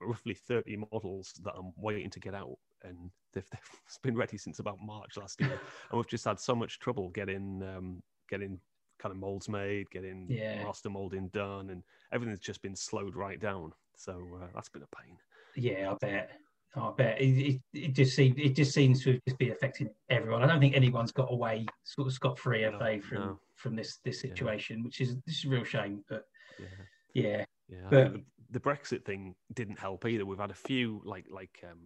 roughly 0.00 0.34
30 0.34 0.78
models 0.92 1.34
that 1.44 1.52
I'm 1.56 1.72
waiting 1.76 2.08
to 2.10 2.20
get 2.20 2.34
out 2.34 2.56
and 2.84 3.10
they've, 3.32 3.48
they've 3.50 4.02
been 4.02 4.16
ready 4.16 4.38
since 4.38 4.58
about 4.58 4.78
March 4.80 5.16
last 5.16 5.40
year, 5.40 5.60
and 5.90 5.98
we've 5.98 6.08
just 6.08 6.24
had 6.24 6.40
so 6.40 6.54
much 6.54 6.78
trouble 6.78 7.10
getting 7.10 7.62
um, 7.62 8.02
getting 8.28 8.58
kind 8.98 9.12
of 9.12 9.18
molds 9.18 9.48
made, 9.48 9.90
getting 9.90 10.26
yeah. 10.28 10.62
master 10.62 10.90
molding 10.90 11.28
done, 11.28 11.70
and 11.70 11.82
everything's 12.12 12.40
just 12.40 12.62
been 12.62 12.76
slowed 12.76 13.16
right 13.16 13.40
down. 13.40 13.72
So 13.96 14.20
uh, 14.40 14.46
that's 14.54 14.68
been 14.68 14.82
a 14.82 14.96
pain. 14.96 15.16
Yeah, 15.56 15.92
I 15.92 15.94
bet. 15.94 16.30
I 16.76 16.92
bet 16.96 17.20
it, 17.20 17.24
it, 17.24 17.60
it, 17.72 17.92
just 17.94 18.14
seems 18.14 18.36
it 18.38 18.54
just 18.54 18.72
seems 18.72 19.02
to 19.02 19.18
just 19.26 19.38
be 19.38 19.50
affecting 19.50 19.90
everyone. 20.08 20.42
I 20.42 20.46
don't 20.46 20.60
think 20.60 20.76
anyone's 20.76 21.10
got 21.10 21.32
away 21.32 21.66
sort 21.84 22.06
of 22.06 22.12
scot 22.12 22.38
free, 22.38 22.62
have 22.62 22.74
no, 22.74 22.78
they, 22.78 23.00
from 23.00 23.18
no. 23.18 23.40
from 23.56 23.74
this 23.74 23.98
this 24.04 24.20
situation, 24.20 24.78
yeah. 24.78 24.84
which 24.84 25.00
is 25.00 25.16
this 25.26 25.38
is 25.38 25.44
a 25.46 25.48
real 25.48 25.64
shame. 25.64 26.04
But 26.08 26.24
yeah, 26.58 26.66
yeah, 27.14 27.44
yeah. 27.68 27.76
But, 27.90 28.12
the, 28.12 28.24
the, 28.52 28.60
Brexit 28.60 29.04
thing 29.04 29.34
didn't 29.54 29.80
help 29.80 30.06
either. 30.06 30.24
We've 30.24 30.38
had 30.38 30.52
a 30.52 30.54
few 30.54 31.02
like 31.04 31.26
like 31.28 31.62
um, 31.68 31.78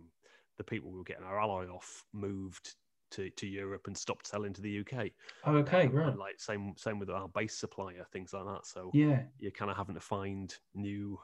the 0.58 0.64
people 0.64 0.90
we 0.90 0.98
were 0.98 1.04
getting 1.04 1.24
our 1.24 1.40
alloy 1.40 1.68
off 1.68 2.04
moved 2.12 2.74
to, 3.12 3.30
to 3.30 3.46
Europe 3.46 3.86
and 3.86 3.96
stopped 3.96 4.26
selling 4.26 4.52
to 4.52 4.60
the 4.60 4.80
UK. 4.80 5.10
Oh, 5.44 5.56
okay, 5.56 5.86
um, 5.86 5.92
right. 5.92 6.18
Like 6.18 6.40
same 6.40 6.74
same 6.76 6.98
with 6.98 7.10
our 7.10 7.28
base 7.28 7.56
supplier, 7.56 8.06
things 8.12 8.32
like 8.32 8.44
that. 8.44 8.66
So 8.66 8.90
yeah, 8.92 9.22
you're 9.38 9.52
kind 9.52 9.70
of 9.70 9.76
having 9.76 9.94
to 9.94 10.00
find 10.00 10.54
new 10.74 11.18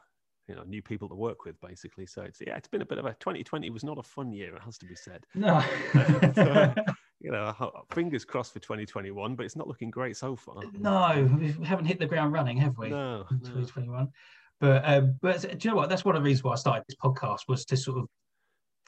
you 0.51 0.57
know 0.57 0.65
new 0.65 0.83
people 0.83 1.09
to 1.09 1.15
work 1.15 1.45
with 1.45 1.59
basically. 1.61 2.07
So 2.07 2.23
it's 2.23 2.41
yeah, 2.45 2.57
it's 2.57 2.67
been 2.67 2.83
a 2.83 2.87
bit 2.87 2.99
of 2.99 3.07
a 3.07 3.15
2020 3.15 3.71
was 3.71 3.85
not 3.85 3.99
a 3.99 4.03
fun 4.03 4.33
year, 4.33 4.57
it 4.57 4.63
has 4.63 4.77
to 4.79 4.87
be 4.87 4.97
said. 4.97 5.25
No. 5.35 5.63
you 7.21 7.31
know, 7.31 7.55
fingers 7.93 8.25
crossed 8.25 8.53
for 8.53 8.59
2021, 8.59 9.37
but 9.37 9.47
it's 9.47 9.55
not 9.55 9.69
looking 9.69 9.91
great 9.91 10.17
so 10.17 10.35
far. 10.35 10.57
No, 10.79 11.29
we 11.39 11.53
haven't 11.65 11.85
hit 11.85 12.01
the 12.01 12.07
ground 12.07 12.33
running, 12.33 12.57
have 12.57 12.77
we? 12.77 12.89
No, 12.89 13.27
2021. 13.31 14.05
No. 14.05 14.11
But 14.59 14.83
um, 14.85 15.17
but 15.23 15.41
do 15.43 15.57
you 15.61 15.71
know 15.71 15.77
what? 15.77 15.89
That's 15.89 16.05
one 16.05 16.17
of 16.17 16.23
the 16.23 16.27
reasons 16.27 16.43
why 16.43 16.53
I 16.53 16.57
started 16.57 16.85
this 16.89 16.97
podcast 17.03 17.43
was 17.47 17.65
to 17.67 17.77
sort 17.77 17.99
of 17.99 18.09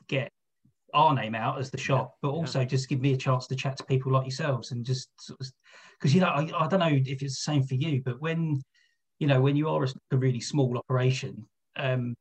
get 0.09 0.33
our 0.92 1.14
name 1.14 1.37
out 1.37 1.61
as 1.61 1.71
the 1.71 1.78
shop, 1.78 2.16
but 2.21 2.31
also 2.31 2.59
yeah. 2.59 2.66
just 2.66 2.88
give 2.88 3.00
me 3.00 3.12
a 3.12 3.16
chance 3.16 3.47
to 3.47 3.54
chat 3.57 3.76
to 3.76 3.85
people 3.85 4.12
like 4.12 4.25
yourselves 4.25 4.73
and 4.73 4.85
just 4.85 5.09
because 5.99 6.12
you 6.12 6.21
know 6.21 6.26
I, 6.26 6.40
I 6.59 6.66
don't 6.66 6.81
know 6.81 6.88
if 6.90 7.23
it's 7.23 7.45
the 7.45 7.52
same 7.52 7.62
for 7.62 7.75
you, 7.75 8.02
but 8.04 8.21
when 8.21 8.61
you 9.21 9.28
know 9.28 9.40
when 9.40 9.54
you 9.54 9.69
are 9.69 9.85
a 9.85 10.16
really 10.16 10.40
small 10.40 10.76
operation, 10.76 11.47
um, 11.76 12.14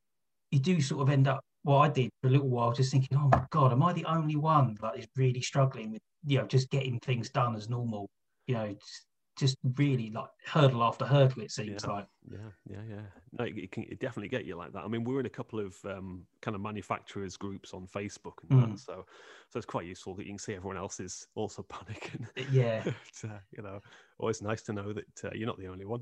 you 0.52 0.60
do 0.60 0.82
sort 0.82 1.02
of 1.02 1.10
end 1.10 1.28
up. 1.28 1.44
Well, 1.64 1.78
I 1.78 1.90
did 1.90 2.10
for 2.22 2.28
a 2.28 2.32
little 2.32 2.50
while, 2.50 2.74
just 2.74 2.92
thinking, 2.92 3.18
oh 3.18 3.30
my 3.32 3.44
god, 3.52 3.72
am 3.72 3.84
I 3.84 3.94
the 3.94 4.06
only 4.06 4.36
one 4.36 4.78
that 4.82 4.98
is 4.98 5.08
really 5.16 5.42
struggling 5.42 5.92
with 5.92 6.02
you 6.26 6.40
know 6.40 6.48
just 6.48 6.70
getting 6.70 7.00
things 7.00 7.30
done 7.30 7.56
as 7.56 7.70
normal? 7.70 8.10
You 8.48 8.56
know, 8.56 8.68
just, 8.74 9.06
just 9.38 9.58
really 9.78 10.10
like 10.10 10.30
hurdle 10.46 10.84
after 10.84 11.06
hurdle. 11.06 11.44
It 11.44 11.52
seems 11.52 11.84
yeah, 11.84 11.92
like. 11.92 12.08
Yeah, 12.32 12.38
yeah, 12.70 12.82
yeah. 12.90 13.02
No, 13.34 13.46
it, 13.46 13.58
it 13.58 13.72
can 13.72 13.84
it 13.84 14.00
definitely 14.00 14.30
get 14.30 14.46
you 14.46 14.56
like 14.56 14.74
that. 14.74 14.84
I 14.84 14.88
mean, 14.88 15.04
we're 15.04 15.20
in 15.20 15.26
a 15.26 15.30
couple 15.30 15.60
of 15.60 15.76
um, 15.86 16.26
kind 16.42 16.56
of 16.56 16.62
manufacturers 16.62 17.38
groups 17.38 17.74
on 17.74 17.88
Facebook, 17.88 18.34
and 18.50 18.62
mm. 18.62 18.72
that, 18.72 18.80
so 18.80 19.06
so 19.50 19.58
it's 19.58 19.66
quite 19.66 19.86
useful 19.86 20.16
that 20.16 20.24
you 20.24 20.32
can 20.32 20.40
see 20.40 20.56
everyone 20.56 20.78
else 20.78 21.00
is 21.00 21.28
also 21.36 21.64
panicking. 21.72 22.26
Uh, 22.38 22.44
yeah, 22.52 22.82
but, 22.84 23.30
uh, 23.30 23.40
you 23.56 23.62
know, 23.62 23.80
always 24.18 24.42
nice 24.42 24.64
to 24.64 24.74
know 24.74 24.94
that 24.94 25.26
uh, 25.26 25.30
you're 25.34 25.48
not 25.48 25.60
the 25.60 25.68
only 25.68 25.86
one. 25.86 26.02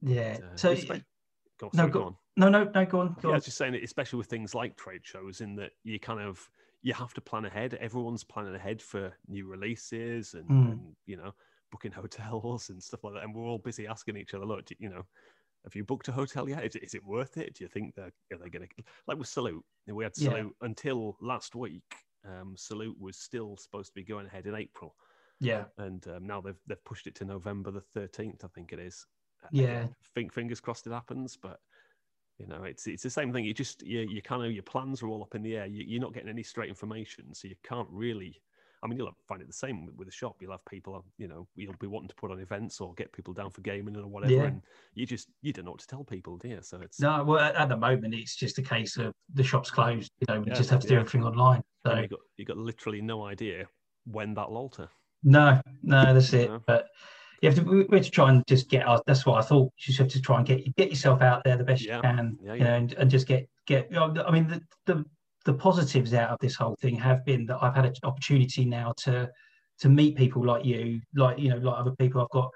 Yeah. 0.00 0.38
But, 0.40 0.70
uh, 0.70 0.76
so. 0.76 0.98
Go, 1.58 1.70
no, 1.72 1.86
go, 1.86 2.00
go, 2.00 2.04
on. 2.06 2.16
No, 2.36 2.48
no, 2.48 2.64
no, 2.74 2.84
go 2.84 3.00
on. 3.00 3.16
Go 3.20 3.20
yeah, 3.22 3.28
on. 3.28 3.32
I 3.32 3.36
was 3.36 3.44
just 3.44 3.56
saying, 3.56 3.74
especially 3.76 4.18
with 4.18 4.26
things 4.26 4.54
like 4.54 4.76
trade 4.76 5.02
shows, 5.04 5.40
in 5.40 5.54
that 5.56 5.70
you 5.84 6.00
kind 6.00 6.20
of 6.20 6.48
you 6.82 6.92
have 6.94 7.14
to 7.14 7.20
plan 7.20 7.44
ahead. 7.44 7.74
Everyone's 7.74 8.24
planning 8.24 8.54
ahead 8.54 8.82
for 8.82 9.12
new 9.28 9.46
releases 9.46 10.34
and, 10.34 10.48
mm. 10.48 10.72
and 10.72 10.80
you 11.06 11.16
know 11.16 11.32
booking 11.70 11.92
hotels 11.92 12.70
and 12.70 12.82
stuff 12.82 13.04
like 13.04 13.14
that. 13.14 13.24
And 13.24 13.34
we're 13.34 13.44
all 13.44 13.58
busy 13.58 13.86
asking 13.86 14.16
each 14.16 14.34
other, 14.34 14.44
look, 14.44 14.64
you 14.78 14.88
know, 14.88 15.04
have 15.64 15.74
you 15.74 15.84
booked 15.84 16.08
a 16.08 16.12
hotel 16.12 16.48
yet? 16.48 16.64
Is, 16.64 16.76
is 16.76 16.94
it 16.94 17.04
worth 17.04 17.36
it? 17.36 17.54
Do 17.54 17.64
you 17.64 17.68
think 17.68 17.94
they're 17.94 18.12
are 18.32 18.38
they 18.38 18.50
going 18.50 18.66
to 18.66 18.84
like 19.06 19.18
with 19.18 19.28
Salute? 19.28 19.64
We 19.86 20.04
had 20.04 20.14
Salute 20.14 20.54
yeah. 20.60 20.66
until 20.66 21.16
last 21.20 21.54
week. 21.54 21.82
Um, 22.26 22.54
Salute 22.56 22.96
was 23.00 23.16
still 23.16 23.56
supposed 23.56 23.88
to 23.88 23.94
be 23.94 24.04
going 24.04 24.26
ahead 24.26 24.46
in 24.46 24.54
April. 24.54 24.94
Yeah, 25.40 25.64
and 25.78 26.06
um, 26.08 26.26
now 26.26 26.40
they've 26.40 26.60
they've 26.66 26.84
pushed 26.84 27.06
it 27.06 27.14
to 27.16 27.24
November 27.24 27.70
the 27.70 27.80
thirteenth. 27.80 28.44
I 28.44 28.48
think 28.48 28.72
it 28.72 28.78
is. 28.78 29.06
Uh, 29.44 29.48
yeah, 29.52 29.86
think 30.14 30.32
fingers 30.32 30.60
crossed 30.60 30.86
it 30.86 30.92
happens, 30.92 31.36
but 31.40 31.60
you 32.38 32.46
know 32.46 32.64
it's 32.64 32.86
it's 32.86 33.02
the 33.02 33.10
same 33.10 33.32
thing. 33.32 33.44
You 33.44 33.54
just 33.54 33.82
you 33.82 34.00
you 34.00 34.22
kind 34.22 34.44
of 34.44 34.52
your 34.52 34.62
plans 34.62 35.02
are 35.02 35.08
all 35.08 35.22
up 35.22 35.34
in 35.34 35.42
the 35.42 35.56
air. 35.56 35.66
You, 35.66 35.84
you're 35.86 36.00
not 36.00 36.14
getting 36.14 36.28
any 36.28 36.42
straight 36.42 36.68
information, 36.68 37.34
so 37.34 37.48
you 37.48 37.56
can't 37.62 37.88
really 37.90 38.40
I 38.84 38.86
mean, 38.86 38.98
you'll 38.98 39.10
find 39.26 39.40
it 39.40 39.46
the 39.46 39.52
same 39.54 39.86
with, 39.86 39.96
with 39.96 40.08
the 40.08 40.12
shop. 40.12 40.36
You'll 40.40 40.52
have 40.52 40.64
people, 40.66 41.02
you 41.16 41.26
know, 41.26 41.48
you'll 41.56 41.74
be 41.80 41.86
wanting 41.86 42.08
to 42.08 42.14
put 42.14 42.30
on 42.30 42.38
events 42.38 42.82
or 42.82 42.92
get 42.94 43.10
people 43.12 43.32
down 43.32 43.50
for 43.50 43.62
gaming 43.62 43.96
or 43.96 44.06
whatever, 44.06 44.32
yeah. 44.32 44.42
and 44.42 44.60
you 44.92 45.06
just 45.06 45.28
you 45.40 45.54
don't 45.54 45.64
know 45.64 45.70
what 45.70 45.80
to 45.80 45.86
tell 45.86 46.04
people, 46.04 46.36
do 46.36 46.48
you? 46.48 46.58
So 46.60 46.78
it's 46.82 47.00
no. 47.00 47.24
Well, 47.24 47.38
at 47.38 47.68
the 47.70 47.76
moment, 47.78 48.14
it's 48.14 48.36
just 48.36 48.58
a 48.58 48.62
case 48.62 48.98
of 48.98 49.14
the 49.32 49.42
shop's 49.42 49.70
closed. 49.70 50.10
You 50.20 50.26
know, 50.28 50.40
we 50.40 50.48
yeah, 50.48 50.54
just 50.54 50.68
have 50.68 50.80
to 50.80 50.86
do 50.86 50.98
everything 50.98 51.24
online. 51.24 51.62
So 51.86 51.94
you 51.94 52.08
got 52.08 52.20
you 52.36 52.44
got 52.44 52.58
literally 52.58 53.00
no 53.00 53.24
idea 53.24 53.66
when 54.04 54.34
that'll 54.34 54.58
alter. 54.58 54.90
No, 55.22 55.62
no, 55.82 56.12
that's 56.12 56.34
it. 56.34 56.50
But 56.66 56.88
you 57.44 57.50
have 57.50 57.64
to 57.64 57.86
we 57.90 57.96
have 57.96 58.06
to 58.06 58.10
try 58.10 58.30
and 58.30 58.42
just 58.46 58.70
get 58.70 58.86
our, 58.86 59.02
that's 59.06 59.26
what 59.26 59.38
I 59.38 59.46
thought. 59.46 59.72
You 59.76 59.84
just 59.84 59.98
have 59.98 60.08
to 60.08 60.20
try 60.20 60.38
and 60.38 60.46
get 60.46 60.74
get 60.76 60.88
yourself 60.88 61.20
out 61.20 61.44
there 61.44 61.56
the 61.56 61.64
best 61.64 61.84
yeah. 61.84 61.96
you 61.96 62.02
can, 62.02 62.38
yeah, 62.42 62.48
yeah. 62.48 62.54
you 62.54 62.64
know, 62.64 62.74
and, 62.74 62.92
and, 62.94 63.10
just 63.10 63.26
get 63.26 63.48
get. 63.66 63.88
I 63.94 64.30
mean, 64.30 64.48
the, 64.48 64.62
the 64.86 65.04
the 65.44 65.52
positives 65.52 66.14
out 66.14 66.30
of 66.30 66.38
this 66.40 66.54
whole 66.54 66.76
thing 66.80 66.96
have 66.96 67.24
been 67.24 67.44
that 67.46 67.58
I've 67.60 67.74
had 67.74 67.84
an 67.84 67.94
opportunity 68.02 68.64
now 68.64 68.94
to 68.98 69.30
to 69.80 69.88
meet 69.88 70.16
people 70.16 70.44
like 70.44 70.64
you, 70.64 71.00
like 71.14 71.38
you 71.38 71.50
know, 71.50 71.58
like 71.58 71.78
other 71.78 71.92
people. 71.92 72.22
I've 72.22 72.30
got 72.30 72.50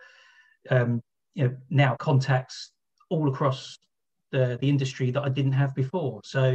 um, 0.71 1.03
you 1.35 1.45
know 1.45 1.57
now 1.69 1.95
contacts 1.97 2.73
all 3.11 3.29
across 3.29 3.79
the 4.31 4.57
the 4.61 4.69
industry 4.71 5.11
that 5.11 5.23
I 5.23 5.29
didn't 5.29 5.53
have 5.53 5.75
before. 5.75 6.23
So 6.25 6.51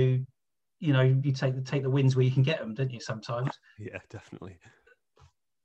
you 0.80 0.92
know, 0.92 1.02
you 1.02 1.32
take 1.32 1.56
the 1.56 1.62
take 1.62 1.84
the 1.84 1.90
wins 1.90 2.16
where 2.16 2.26
you 2.26 2.32
can 2.32 2.44
get 2.44 2.60
them, 2.60 2.74
don't 2.74 2.92
you? 2.92 3.00
Sometimes. 3.00 3.52
Yeah, 3.78 4.00
definitely. 4.10 4.58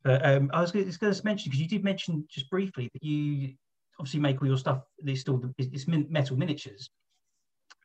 But 0.08 0.24
um, 0.24 0.50
I 0.54 0.62
was 0.62 0.72
going 0.72 0.90
to 0.90 1.20
mention 1.22 1.50
because 1.50 1.60
you 1.60 1.68
did 1.68 1.84
mention 1.84 2.24
just 2.30 2.48
briefly 2.48 2.88
that 2.94 3.04
you 3.04 3.52
obviously 4.00 4.20
make 4.20 4.40
all 4.40 4.48
your 4.48 4.56
stuff. 4.56 4.80
It's 5.04 5.20
still 5.20 5.38
it's 5.58 5.86
metal 5.86 6.34
miniatures. 6.34 6.88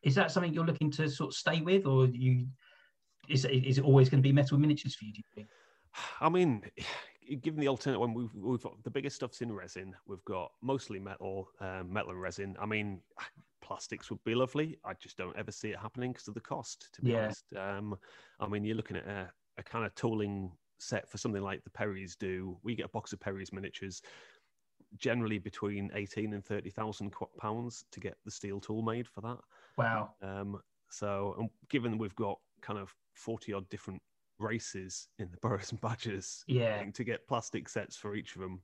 Is 0.04 0.16
that 0.16 0.32
something 0.32 0.54
you're 0.54 0.66
looking 0.66 0.90
to 0.92 1.10
sort 1.10 1.32
of 1.32 1.34
stay 1.34 1.60
with, 1.60 1.86
or 1.86 2.06
you 2.06 2.48
is 3.28 3.44
is 3.44 3.78
it 3.78 3.84
always 3.84 4.08
going 4.08 4.24
to 4.24 4.26
be 4.26 4.32
metal 4.32 4.58
miniatures 4.58 4.96
for 4.96 5.04
you? 5.04 5.12
Do 5.12 5.18
you 5.18 5.24
think? 5.36 5.48
I 6.22 6.30
mean, 6.30 6.64
given 7.42 7.60
the 7.60 7.68
alternate 7.68 8.00
one, 8.00 8.14
we've 8.14 8.34
we've 8.34 8.64
got 8.64 8.82
the 8.86 8.90
biggest 8.90 9.18
stuff's 9.18 9.42
in 9.42 9.52
resin. 9.52 9.94
We've 10.08 10.24
got 10.24 10.54
mostly 10.62 11.00
metal, 11.00 11.50
um, 11.60 11.92
metal 11.92 12.12
and 12.12 12.22
resin. 12.22 12.56
I 12.58 12.66
mean, 12.66 13.02
plastics 13.62 14.10
would 14.12 14.24
be 14.24 14.34
lovely. 14.34 14.80
I 14.86 14.94
just 14.94 15.18
don't 15.18 15.36
ever 15.36 15.52
see 15.52 15.72
it 15.72 15.78
happening 15.78 16.14
because 16.14 16.30
of 16.30 16.36
the 16.36 16.40
cost. 16.40 16.88
To 16.94 17.02
be 17.02 17.12
yeah. 17.12 17.26
honest, 17.26 17.54
um, 17.58 17.98
I 18.40 18.48
mean, 18.48 18.64
you're 18.64 18.78
looking 18.78 18.96
at 18.96 19.08
a, 19.08 19.30
a 19.58 19.64
kind 19.64 19.86
of 19.86 19.94
tooling 19.96 20.54
set 20.84 21.10
for 21.10 21.18
something 21.18 21.42
like 21.42 21.64
the 21.64 21.70
Perrys 21.70 22.16
do. 22.18 22.58
We 22.64 22.76
get 22.76 22.86
a 22.86 22.90
box 22.90 23.14
of 23.14 23.20
Perrys 23.20 23.54
miniatures 23.54 24.02
generally 24.98 25.40
between 25.40 25.92
18 25.94 26.34
and 26.34 26.46
30,000 26.46 27.14
pounds 27.40 27.86
to 27.92 28.00
get 28.00 28.16
the 28.26 28.32
steel 28.32 28.60
tool 28.60 28.82
made 28.82 29.08
for 29.08 29.22
that. 29.22 29.40
Wow. 29.78 30.12
Um, 30.22 30.62
so, 30.90 31.50
given 31.70 31.98
we've 31.98 32.16
got 32.16 32.38
kind 32.62 32.80
of 32.80 32.94
40 33.16 33.54
odd 33.54 33.70
different 33.70 34.02
races 34.40 35.08
in 35.20 35.30
the 35.32 35.38
Burrows 35.42 35.72
and 35.72 35.82
Badgers. 35.82 36.44
Yeah. 36.48 36.84
To 36.94 37.04
get 37.04 37.28
plastic 37.28 37.70
sets 37.70 37.96
for 37.96 38.16
each 38.16 38.36
of 38.36 38.42
them, 38.42 38.62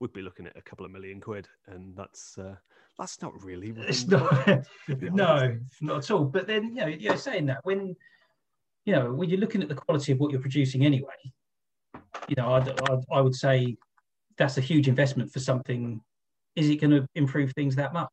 we'd 0.00 0.12
be 0.12 0.22
looking 0.22 0.46
at 0.46 0.56
a 0.56 0.62
couple 0.62 0.86
of 0.86 0.92
million 0.92 1.20
quid. 1.20 1.48
And 1.66 1.96
that's 1.96 2.38
uh, 2.38 2.56
that's 2.98 3.20
not 3.22 3.32
really. 3.42 3.74
It's 3.76 4.06
not. 4.06 4.46
no, 4.88 5.58
not 5.80 5.98
at 5.98 6.10
all. 6.10 6.24
But 6.24 6.46
then, 6.46 6.76
you 6.76 6.82
know, 6.82 6.86
you're 6.86 7.16
saying 7.16 7.46
that 7.46 7.58
when, 7.64 7.96
you 8.84 8.94
know, 8.94 9.12
when 9.12 9.28
you're 9.28 9.40
looking 9.40 9.62
at 9.62 9.68
the 9.68 9.74
quality 9.74 10.12
of 10.12 10.18
what 10.18 10.30
you're 10.30 10.40
producing 10.40 10.84
anyway, 10.84 11.32
you 12.28 12.36
know, 12.36 12.54
I'd, 12.54 12.68
I'd, 12.68 13.00
I 13.12 13.20
would 13.20 13.34
say 13.34 13.76
that's 14.36 14.58
a 14.58 14.60
huge 14.60 14.88
investment 14.88 15.32
for 15.32 15.40
something. 15.40 16.00
Is 16.56 16.68
it 16.68 16.76
going 16.76 16.90
to 16.90 17.06
improve 17.14 17.52
things 17.52 17.76
that 17.76 17.92
much? 17.92 18.10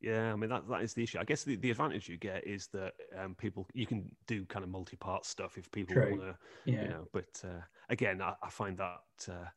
Yeah, 0.00 0.32
I 0.32 0.36
mean 0.36 0.50
that 0.50 0.68
that 0.68 0.82
is 0.82 0.92
the 0.92 1.02
issue. 1.02 1.18
I 1.18 1.24
guess 1.24 1.42
the, 1.42 1.56
the 1.56 1.70
advantage 1.70 2.08
you 2.08 2.18
get 2.18 2.46
is 2.46 2.68
that 2.72 2.92
um, 3.18 3.34
people 3.34 3.66
you 3.72 3.86
can 3.86 4.04
do 4.26 4.44
kind 4.44 4.62
of 4.62 4.70
multi 4.70 4.96
part 4.96 5.24
stuff 5.24 5.56
if 5.56 5.70
people 5.72 5.96
want 5.96 6.20
to, 6.20 6.36
yeah. 6.66 6.82
you 6.82 6.88
know. 6.88 7.08
But 7.12 7.42
uh, 7.44 7.62
again, 7.88 8.20
I, 8.20 8.34
I, 8.42 8.50
find 8.50 8.76
that 8.76 9.00
uh, 9.28 9.48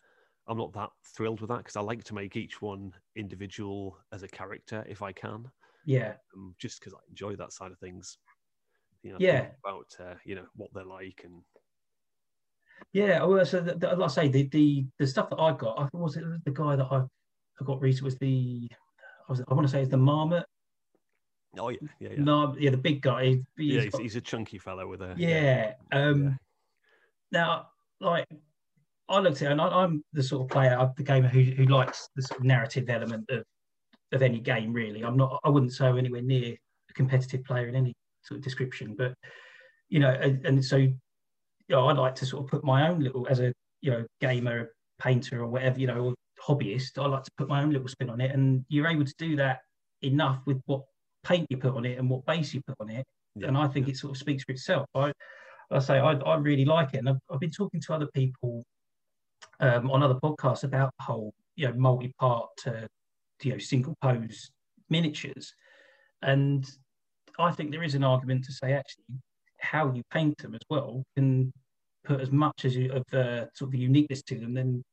I'm 0.48 0.58
not 0.58 0.72
that 0.74 0.90
thrilled 1.06 1.42
with 1.42 1.50
that 1.50 1.60
because 1.60 1.76
I 1.76 1.82
like 1.82 2.04
to 2.06 2.16
make 2.16 2.38
each 2.38 2.62
one 2.62 2.94
individual 3.18 3.98
as 4.14 4.24
a 4.24 4.28
character 4.28 4.86
if 4.88 5.02
I 5.02 5.12
can. 5.12 5.46
Yeah, 5.86 6.14
um, 6.36 6.56
just 6.58 6.80
because 6.80 6.94
I 6.94 7.00
enjoy 7.10 7.36
that 7.36 7.52
side 7.52 7.72
of 7.72 7.80
things. 7.80 8.18
You 9.04 9.12
know, 9.12 9.18
yeah, 9.20 9.48
about 9.64 9.94
uh, 10.00 10.16
you 10.24 10.36
know 10.36 10.46
what 10.56 10.74
they're 10.74 10.86
like 10.86 11.22
and. 11.26 11.44
Yeah, 12.94 13.24
well, 13.24 13.46
so 13.46 13.62
the, 13.62 13.76
the, 13.76 13.96
like 13.96 14.10
I 14.10 14.14
say, 14.14 14.28
the, 14.28 14.48
the 14.48 14.86
the 14.98 15.08
stuff 15.08 15.30
that 15.30 15.40
I 15.40 15.54
got, 15.54 15.80
I 15.80 15.88
was 15.94 16.18
it 16.18 16.24
the 16.46 16.52
guy 16.52 16.76
that 16.76 16.88
I, 16.90 16.98
I 16.98 17.66
got 17.66 17.82
recently 17.82 18.08
was 18.08 18.18
the 18.18 18.70
was, 19.30 19.42
I 19.48 19.54
want 19.54 19.68
to 19.68 19.72
say 19.72 19.82
it's 19.82 19.92
the 19.92 19.98
marmot. 19.98 20.46
Oh 21.58 21.70
yeah, 21.70 21.78
yeah, 22.00 22.10
yeah. 22.12 22.24
No, 22.24 22.56
yeah, 22.60 22.72
the 22.72 22.78
big 22.78 23.02
guy. 23.02 23.26
He's 23.26 23.44
yeah, 23.58 23.82
he's, 23.82 23.92
got, 23.92 24.02
he's, 24.02 24.16
a 24.16 24.22
chunky 24.22 24.58
fellow 24.58 24.88
with 24.88 25.02
a. 25.02 25.14
Yeah. 25.18 25.74
yeah. 25.92 25.98
Um, 26.00 26.24
yeah. 26.24 26.30
Now, 27.32 27.68
like, 28.00 28.28
I 29.08 29.20
looked 29.20 29.42
at 29.42 29.50
it, 29.50 29.52
and 29.52 29.62
I, 29.62 29.84
am 29.84 30.04
the 30.14 30.24
sort 30.24 30.44
of 30.44 30.50
player, 30.50 30.92
the 30.98 31.04
gamer 31.04 31.28
who, 31.28 31.42
who 31.42 31.66
likes 31.66 32.10
the 32.16 32.22
sort 32.22 32.40
of 32.40 32.46
narrative 32.46 32.90
element 32.90 33.30
of 33.30 33.44
of 34.12 34.22
any 34.22 34.40
game. 34.40 34.74
Really, 34.74 35.04
I'm 35.04 35.18
not. 35.18 35.40
I 35.44 35.50
wouldn't 35.50 35.74
say 35.74 35.86
I'm 35.86 35.98
anywhere 35.98 36.22
near 36.22 36.56
a 36.90 36.94
competitive 36.94 37.44
player 37.44 37.68
in 37.68 37.76
any 37.76 37.94
sort 38.24 38.40
of 38.40 38.44
description, 38.44 38.96
but 38.98 39.14
you 39.90 40.00
know, 40.00 40.10
and, 40.10 40.46
and 40.46 40.64
so 40.64 40.88
you 41.70 41.76
know, 41.76 41.88
I 41.88 41.94
like 41.94 42.16
to 42.16 42.26
sort 42.26 42.44
of 42.44 42.50
put 42.50 42.64
my 42.64 42.90
own 42.90 43.00
little 43.00 43.28
as 43.30 43.40
a 43.40 43.54
you 43.82 43.92
know 43.92 44.06
gamer, 44.20 44.72
painter, 45.00 45.42
or 45.42 45.48
whatever 45.48 45.80
you 45.80 45.88
know, 45.88 46.14
hobbyist, 46.46 46.98
I 46.98 47.08
like 47.08 47.24
to 47.24 47.32
put 47.38 47.48
my 47.48 47.62
own 47.62 47.72
little 47.72 47.88
spin 47.88 48.10
on 48.10 48.20
it, 48.20 48.32
and 48.32 48.66
you're 48.70 48.88
able 48.88 49.06
to 49.06 49.14
do 49.18 49.36
that 49.38 49.60
enough 50.02 50.42
with 50.46 50.60
what 50.66 50.82
paint 51.24 51.48
you 51.50 51.58
put 51.58 51.76
on 51.76 51.86
it 51.86 51.98
and 52.00 52.10
what 52.10 52.26
base 52.26 52.54
you 52.54 52.62
put 52.66 52.78
on 52.80 52.90
it, 52.90 53.06
yeah. 53.36 53.48
and 53.48 53.58
I 53.58 53.68
think 53.68 53.88
it 53.88 53.98
sort 53.98 54.12
of 54.12 54.18
speaks 54.18 54.44
for 54.44 54.52
itself. 54.52 54.88
I, 54.96 55.12
I 55.72 55.80
say 55.80 56.00
I, 56.00 56.14
I 56.14 56.36
really 56.38 56.66
like 56.66 56.94
it, 56.94 56.98
and 56.98 57.10
I've, 57.10 57.20
I've 57.32 57.40
been 57.40 57.52
talking 57.52 57.80
to 57.82 57.94
other 57.94 58.10
people 58.14 58.64
um, 59.60 59.92
on 59.92 60.02
other 60.02 60.16
podcasts 60.16 60.64
about 60.64 60.92
the 60.98 61.06
whole 61.06 61.34
you 61.56 61.68
know 61.68 61.74
multi-part 61.76 62.50
to 62.64 62.88
you 63.44 63.54
know 63.54 63.60
single 63.60 63.96
pose 64.02 64.50
miniatures, 64.90 65.54
and 66.24 66.68
I 67.38 67.52
think 67.52 67.72
there 67.72 67.84
is 67.84 67.96
an 67.96 68.04
argument 68.04 68.44
to 68.46 68.54
say 68.54 68.74
actually 68.74 69.22
how 69.62 69.92
you 69.94 70.02
paint 70.12 70.38
them 70.38 70.56
as 70.56 70.62
well 70.70 71.04
can 71.16 71.52
put 72.04 72.22
as 72.22 72.32
much 72.32 72.66
as 72.66 72.76
you, 72.76 72.92
of 72.92 73.04
uh, 73.14 73.46
sort 73.54 73.68
of 73.68 73.72
the 73.72 73.78
uniqueness 73.78 74.22
to 74.24 74.36
them 74.40 74.54
than 74.54 74.84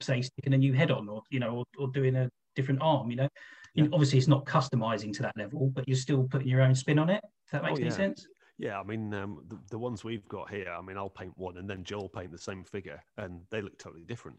say 0.00 0.20
sticking 0.20 0.54
a 0.54 0.58
new 0.58 0.72
head 0.72 0.90
on 0.90 1.08
or 1.08 1.22
you 1.30 1.40
know 1.40 1.58
or, 1.58 1.64
or 1.78 1.88
doing 1.88 2.16
a 2.16 2.28
different 2.56 2.80
arm 2.82 3.10
you 3.10 3.16
know? 3.16 3.28
Yeah. 3.74 3.86
obviously 3.92 4.18
it's 4.18 4.28
not 4.28 4.44
customizing 4.44 5.12
to 5.14 5.22
that 5.22 5.36
level 5.36 5.70
but 5.74 5.88
you're 5.88 5.96
still 5.96 6.24
putting 6.24 6.48
your 6.48 6.60
own 6.60 6.74
spin 6.74 6.98
on 6.98 7.08
it. 7.08 7.22
If 7.46 7.52
that 7.52 7.62
makes 7.62 7.78
oh, 7.78 7.80
yeah. 7.80 7.86
any 7.86 7.94
sense? 7.94 8.26
Yeah 8.58 8.78
i 8.78 8.82
mean 8.82 9.14
um, 9.14 9.42
the, 9.48 9.58
the 9.70 9.78
ones 9.78 10.04
we've 10.04 10.28
got 10.28 10.50
here 10.50 10.68
i 10.76 10.82
mean 10.82 10.96
i'll 10.96 11.08
paint 11.08 11.32
one 11.36 11.56
and 11.56 11.68
then 11.68 11.84
joel 11.84 12.08
paint 12.08 12.30
the 12.30 12.38
same 12.38 12.64
figure 12.64 13.02
and 13.16 13.40
they 13.50 13.62
look 13.62 13.78
totally 13.78 14.04
different. 14.04 14.38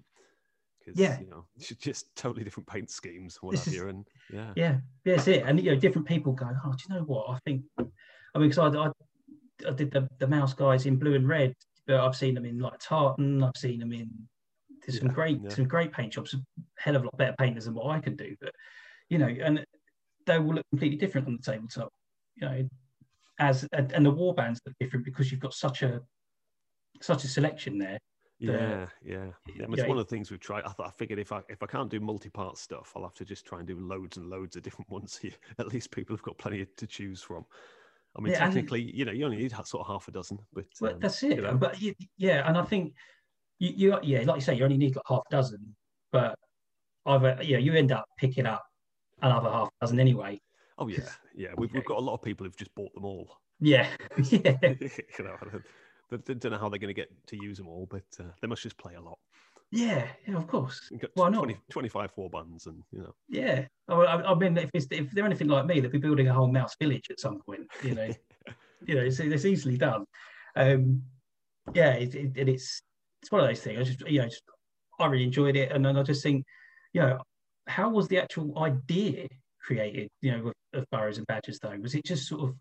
Because 0.79 0.99
yeah. 0.99 1.19
you 1.19 1.29
know 1.29 1.45
just 1.79 2.13
totally 2.15 2.43
different 2.43 2.67
paint 2.67 2.91
schemes 2.91 3.37
what 3.41 3.57
have 3.57 3.73
you 3.73 3.87
and 3.87 4.05
yeah. 4.31 4.51
Yeah 4.55 4.75
that's 5.05 5.27
it. 5.27 5.43
And 5.45 5.59
you 5.59 5.71
know 5.71 5.79
different 5.79 6.07
people 6.07 6.33
go 6.33 6.49
oh 6.65 6.73
do 6.73 6.83
you 6.89 6.95
know 6.95 7.03
what? 7.03 7.29
I 7.29 7.39
think 7.45 7.63
i 7.77 8.39
mean 8.39 8.49
because 8.49 8.75
I, 8.75 8.79
I, 8.79 8.91
I 9.67 9.71
did 9.71 9.91
the, 9.91 10.07
the 10.19 10.27
mouse 10.27 10.53
guys 10.53 10.85
in 10.85 10.97
blue 10.97 11.15
and 11.15 11.27
red 11.27 11.55
but 11.85 11.99
I've 11.99 12.15
seen 12.15 12.35
them 12.35 12.45
in 12.45 12.59
like 12.59 12.79
tartan. 12.79 13.43
I've 13.43 13.57
seen 13.57 13.79
them 13.79 13.91
in 13.91 14.09
there's 14.85 14.95
yeah, 14.95 15.01
some 15.01 15.09
great 15.09 15.39
yeah. 15.41 15.49
some 15.49 15.67
great 15.67 15.91
paint 15.91 16.13
shops, 16.13 16.33
a 16.33 16.37
hell 16.77 16.95
of 16.95 17.03
a 17.03 17.05
lot 17.05 17.17
better 17.17 17.35
painters 17.37 17.65
than 17.65 17.73
what 17.73 17.95
I 17.95 17.99
can 17.99 18.15
do. 18.15 18.35
But 18.41 18.53
you 19.09 19.17
know, 19.17 19.27
and 19.27 19.65
they 20.25 20.39
will 20.39 20.55
look 20.55 20.65
completely 20.69 20.97
different 20.97 21.27
on 21.27 21.37
the 21.37 21.51
tabletop. 21.51 21.89
You 22.35 22.47
know, 22.47 22.69
as 23.39 23.67
and 23.73 24.05
the 24.05 24.11
war 24.11 24.33
bands 24.33 24.61
look 24.65 24.75
different 24.79 25.05
because 25.05 25.31
you've 25.31 25.41
got 25.41 25.53
such 25.53 25.83
a 25.83 26.01
such 27.01 27.23
a 27.23 27.27
selection 27.27 27.77
there. 27.77 27.99
Yeah, 28.39 28.87
yeah, 29.05 29.27
yeah. 29.55 29.65
It's 29.69 29.83
one 29.83 29.97
of 29.97 30.05
the 30.05 30.09
things 30.15 30.29
we've 30.29 30.39
tried. 30.39 30.65
I 30.65 30.69
thought 30.69 30.87
I 30.87 30.91
figured 30.91 31.19
if 31.19 31.31
I 31.31 31.41
if 31.47 31.63
I 31.63 31.65
can't 31.65 31.89
do 31.89 31.99
multi-part 31.99 32.57
stuff, 32.57 32.91
I'll 32.95 33.03
have 33.03 33.13
to 33.15 33.25
just 33.25 33.45
try 33.45 33.59
and 33.59 33.67
do 33.67 33.79
loads 33.79 34.17
and 34.17 34.29
loads 34.29 34.55
of 34.55 34.63
different 34.63 34.89
ones. 34.89 35.17
Here, 35.17 35.31
at 35.59 35.67
least 35.67 35.91
people 35.91 36.15
have 36.15 36.23
got 36.23 36.37
plenty 36.37 36.65
to 36.65 36.87
choose 36.87 37.21
from. 37.21 37.45
I 38.15 38.21
mean, 38.21 38.33
yeah, 38.33 38.39
technically, 38.39 38.81
and, 38.81 38.93
you 38.93 39.05
know, 39.05 39.11
you 39.11 39.25
only 39.25 39.37
need 39.37 39.51
sort 39.65 39.81
of 39.81 39.87
half 39.87 40.07
a 40.07 40.11
dozen, 40.11 40.37
but 40.53 40.65
well, 40.79 40.93
um, 40.93 40.99
that's 40.99 41.23
it. 41.23 41.37
You 41.37 41.41
know. 41.41 41.55
But 41.55 41.77
yeah, 42.17 42.47
and 42.47 42.57
I 42.57 42.63
think 42.63 42.93
you, 43.59 43.73
you 43.75 43.99
yeah, 44.03 44.21
like 44.25 44.35
you 44.35 44.41
say, 44.41 44.55
you 44.55 44.63
only 44.63 44.77
need 44.77 44.95
like 44.95 45.05
half 45.07 45.23
a 45.27 45.31
dozen, 45.31 45.75
but 46.11 46.37
either 47.05 47.39
yeah, 47.41 47.57
you 47.57 47.73
end 47.73 47.91
up 47.91 48.05
picking 48.17 48.45
up 48.45 48.63
another 49.21 49.49
half 49.49 49.69
dozen 49.81 49.99
anyway. 49.99 50.39
Oh 50.77 50.87
yeah, 50.87 51.09
yeah. 51.35 51.49
We've 51.57 51.73
we've 51.73 51.85
got 51.85 51.97
a 51.97 52.01
lot 52.01 52.13
of 52.13 52.21
people 52.21 52.45
who've 52.45 52.57
just 52.57 52.73
bought 52.75 52.93
them 52.93 53.05
all. 53.05 53.37
Yeah, 53.59 53.87
yeah. 54.29 54.57
you 54.61 54.89
know, 55.19 55.35
I 56.11 56.17
don't 56.17 56.43
know 56.43 56.57
how 56.57 56.69
they're 56.69 56.79
going 56.79 56.93
to 56.93 57.01
get 57.01 57.09
to 57.27 57.35
use 57.35 57.57
them 57.57 57.67
all, 57.67 57.87
but 57.89 58.03
uh, 58.19 58.29
they 58.41 58.47
must 58.47 58.61
just 58.61 58.77
play 58.77 58.93
a 58.93 59.01
lot. 59.01 59.17
Yeah, 59.75 60.05
yeah, 60.27 60.35
of 60.35 60.45
course. 60.45 60.91
Why 61.15 61.29
20, 61.29 61.53
not? 61.53 61.61
25 61.71 62.11
four 62.11 62.29
buns 62.29 62.67
and, 62.67 62.83
you 62.91 62.99
know. 62.99 63.15
Yeah. 63.27 63.65
I, 63.89 63.93
I 63.95 64.35
mean, 64.35 64.55
if, 64.55 64.69
it's, 64.71 64.85
if 64.91 65.09
they're 65.11 65.25
anything 65.25 65.47
like 65.47 65.65
me, 65.65 65.79
they'll 65.79 65.89
be 65.89 65.97
building 65.97 66.27
a 66.27 66.33
whole 66.33 66.47
mouse 66.47 66.75
village 66.79 67.07
at 67.09 67.19
some 67.19 67.39
point, 67.39 67.61
you 67.81 67.95
know. 67.95 68.09
you 68.85 68.93
know, 68.95 69.01
it's, 69.01 69.19
it's 69.19 69.45
easily 69.45 69.77
done. 69.77 70.05
Um, 70.55 71.01
yeah, 71.73 71.93
it, 71.93 72.13
it, 72.13 72.47
it's 72.47 72.83
it's 73.23 73.31
one 73.31 73.41
of 73.41 73.47
those 73.47 73.61
things. 73.61 73.79
I 73.79 73.83
just, 73.83 74.01
you 74.07 74.19
know, 74.19 74.25
just, 74.25 74.43
I 74.99 75.07
really 75.07 75.23
enjoyed 75.23 75.55
it. 75.55 75.71
And 75.71 75.83
then 75.83 75.97
I 75.97 76.03
just 76.03 76.21
think, 76.21 76.45
you 76.91 77.01
know, 77.01 77.19
how 77.67 77.89
was 77.89 78.07
the 78.07 78.19
actual 78.19 78.59
idea 78.59 79.27
created, 79.59 80.09
you 80.21 80.31
know, 80.31 80.47
of, 80.47 80.81
of 80.81 80.85
Burrows 80.91 81.17
and 81.17 81.25
Badgers 81.25 81.57
though? 81.59 81.75
Was 81.81 81.95
it 81.95 82.05
just 82.05 82.27
sort 82.27 82.49
of 82.49 82.55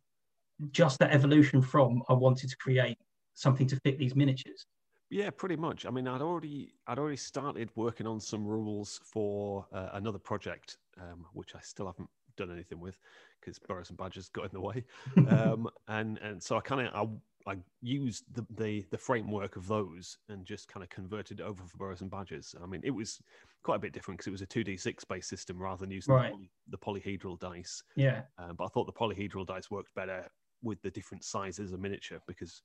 just 0.70 0.98
that 1.00 1.12
evolution 1.12 1.60
from 1.60 2.02
I 2.08 2.14
wanted 2.14 2.48
to 2.48 2.56
create 2.56 2.96
something 3.34 3.66
to 3.66 3.80
fit 3.84 3.98
these 3.98 4.16
miniatures? 4.16 4.64
Yeah, 5.12 5.28
pretty 5.28 5.56
much. 5.56 5.84
I 5.84 5.90
mean, 5.90 6.08
I'd 6.08 6.22
already 6.22 6.72
I'd 6.86 6.98
already 6.98 7.18
started 7.18 7.68
working 7.76 8.06
on 8.06 8.18
some 8.18 8.46
rules 8.46 8.98
for 9.04 9.66
uh, 9.70 9.90
another 9.92 10.18
project, 10.18 10.78
um, 10.98 11.26
which 11.34 11.54
I 11.54 11.60
still 11.60 11.84
haven't 11.84 12.08
done 12.38 12.50
anything 12.50 12.80
with 12.80 12.98
because 13.38 13.58
Burrows 13.58 13.90
and 13.90 13.98
Badgers 13.98 14.30
got 14.30 14.46
in 14.46 14.52
the 14.54 14.60
way, 14.62 14.84
um, 15.28 15.68
and 15.88 16.16
and 16.18 16.42
so 16.42 16.56
I 16.56 16.60
kind 16.60 16.88
of 16.88 17.20
I, 17.46 17.52
I 17.52 17.56
used 17.82 18.24
the, 18.32 18.46
the, 18.56 18.86
the 18.90 18.96
framework 18.96 19.56
of 19.56 19.66
those 19.66 20.16
and 20.30 20.46
just 20.46 20.66
kind 20.66 20.82
of 20.82 20.88
converted 20.88 21.40
it 21.40 21.42
over 21.42 21.62
for 21.62 21.76
Burrows 21.76 22.00
and 22.00 22.10
Badgers. 22.10 22.54
I 22.62 22.64
mean, 22.64 22.80
it 22.82 22.90
was 22.90 23.20
quite 23.64 23.76
a 23.76 23.80
bit 23.80 23.92
different 23.92 24.16
because 24.16 24.28
it 24.28 24.32
was 24.32 24.40
a 24.40 24.46
two 24.46 24.64
d 24.64 24.78
six 24.78 25.04
based 25.04 25.28
system 25.28 25.58
rather 25.58 25.80
than 25.80 25.90
using 25.90 26.14
right. 26.14 26.32
the, 26.70 26.78
poly, 26.78 27.00
the, 27.00 27.00
polyhedral 27.00 27.38
dice. 27.38 27.82
Yeah, 27.96 28.22
um, 28.38 28.56
but 28.56 28.64
I 28.64 28.68
thought 28.68 28.86
the 28.86 28.92
polyhedral 28.94 29.46
dice 29.46 29.70
worked 29.70 29.94
better 29.94 30.26
with 30.62 30.80
the 30.80 30.90
different 30.90 31.22
sizes 31.22 31.72
of 31.72 31.80
miniature 31.80 32.20
because 32.26 32.62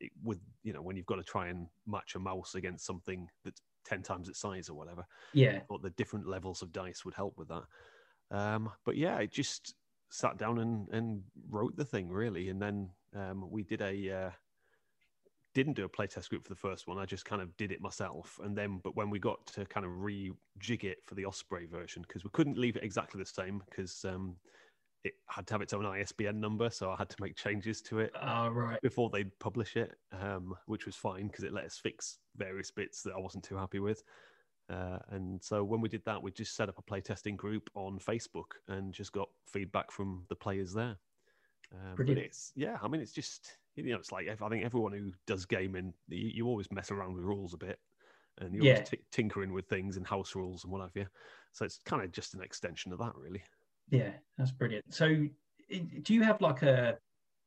it, 0.00 0.10
with 0.22 0.40
you 0.62 0.72
know 0.72 0.82
when 0.82 0.96
you've 0.96 1.06
got 1.06 1.16
to 1.16 1.22
try 1.22 1.48
and 1.48 1.66
match 1.86 2.14
a 2.14 2.18
mouse 2.18 2.54
against 2.54 2.86
something 2.86 3.28
that's 3.44 3.60
10 3.86 4.02
times 4.02 4.28
its 4.28 4.40
size 4.40 4.70
or 4.70 4.74
whatever 4.74 5.04
yeah. 5.34 5.60
or 5.68 5.78
the 5.78 5.90
different 5.90 6.26
levels 6.26 6.62
of 6.62 6.72
dice 6.72 7.04
would 7.04 7.14
help 7.14 7.36
with 7.36 7.48
that. 7.48 7.64
Um, 8.30 8.70
but 8.86 8.96
yeah 8.96 9.16
i 9.16 9.26
just 9.26 9.74
sat 10.14 10.38
down 10.38 10.60
and, 10.60 10.88
and 10.90 11.22
wrote 11.50 11.76
the 11.76 11.84
thing 11.84 12.08
really. 12.08 12.48
And 12.48 12.62
then 12.62 12.88
um, 13.16 13.50
we 13.50 13.64
did 13.64 13.82
a 13.82 14.10
uh, 14.10 14.30
didn't 15.54 15.74
do 15.74 15.84
a 15.84 15.88
playtest 15.88 16.28
group 16.28 16.44
for 16.44 16.48
the 16.50 16.60
first 16.60 16.86
one. 16.86 16.98
I 16.98 17.04
just 17.04 17.24
kind 17.24 17.42
of 17.42 17.56
did 17.56 17.72
it 17.72 17.80
myself. 17.80 18.38
And 18.42 18.56
then 18.56 18.80
but 18.82 18.96
when 18.96 19.10
we 19.10 19.18
got 19.18 19.44
to 19.48 19.66
kind 19.66 19.84
of 19.84 19.92
rejig 19.92 20.84
it 20.84 20.98
for 21.04 21.16
the 21.16 21.26
osprey 21.26 21.66
version 21.66 22.02
because 22.06 22.22
we 22.24 22.30
couldn't 22.32 22.58
leave 22.58 22.76
it 22.76 22.84
exactly 22.84 23.20
the 23.20 23.26
same 23.26 23.60
because 23.68 24.04
um, 24.04 24.36
it 25.04 25.14
had 25.28 25.46
to 25.46 25.54
have 25.54 25.62
its 25.62 25.74
own 25.74 25.84
ISBN 25.84 26.40
number, 26.40 26.70
so 26.70 26.90
I 26.90 26.96
had 26.96 27.10
to 27.10 27.16
make 27.20 27.36
changes 27.36 27.82
to 27.82 28.00
it 28.00 28.12
oh, 28.20 28.48
right. 28.48 28.80
before 28.80 29.10
they'd 29.10 29.38
publish 29.38 29.76
it, 29.76 29.96
um, 30.12 30.54
which 30.66 30.86
was 30.86 30.96
fine 30.96 31.28
because 31.28 31.44
it 31.44 31.52
let 31.52 31.64
us 31.64 31.78
fix 31.78 32.18
various 32.36 32.70
bits 32.70 33.02
that 33.02 33.12
I 33.14 33.20
wasn't 33.20 33.44
too 33.44 33.56
happy 33.56 33.80
with. 33.80 34.02
Uh, 34.70 34.98
and 35.10 35.42
so 35.42 35.62
when 35.62 35.82
we 35.82 35.90
did 35.90 36.02
that, 36.06 36.22
we 36.22 36.30
just 36.30 36.56
set 36.56 36.70
up 36.70 36.78
a 36.78 36.82
playtesting 36.82 37.36
group 37.36 37.68
on 37.74 37.98
Facebook 37.98 38.56
and 38.68 38.94
just 38.94 39.12
got 39.12 39.28
feedback 39.46 39.90
from 39.90 40.24
the 40.28 40.34
players 40.34 40.72
there. 40.72 40.96
Um, 41.72 41.96
Brilliant. 41.96 42.20
it's 42.20 42.52
yeah, 42.56 42.78
I 42.82 42.88
mean, 42.88 43.02
it's 43.02 43.12
just 43.12 43.58
you 43.76 43.90
know, 43.90 43.98
it's 43.98 44.12
like 44.12 44.28
I 44.28 44.48
think 44.48 44.64
everyone 44.64 44.92
who 44.92 45.12
does 45.26 45.44
gaming, 45.44 45.92
you, 46.08 46.30
you 46.32 46.46
always 46.46 46.70
mess 46.72 46.90
around 46.90 47.14
with 47.14 47.24
rules 47.24 47.52
a 47.52 47.58
bit, 47.58 47.78
and 48.38 48.54
you're 48.54 48.64
yeah. 48.64 48.74
always 48.74 48.88
t- 48.88 49.00
tinkering 49.10 49.52
with 49.52 49.66
things 49.66 49.98
and 49.98 50.06
house 50.06 50.34
rules 50.34 50.64
and 50.64 50.72
what 50.72 50.80
have 50.80 50.94
you. 50.94 51.06
So 51.52 51.64
it's 51.64 51.80
kind 51.84 52.02
of 52.02 52.10
just 52.12 52.34
an 52.34 52.42
extension 52.42 52.92
of 52.92 52.98
that, 53.00 53.14
really. 53.16 53.42
Yeah, 53.90 54.12
that's 54.36 54.50
brilliant. 54.50 54.84
So, 54.92 55.08
do 55.08 56.14
you 56.14 56.22
have 56.22 56.40
like 56.40 56.62
a 56.62 56.98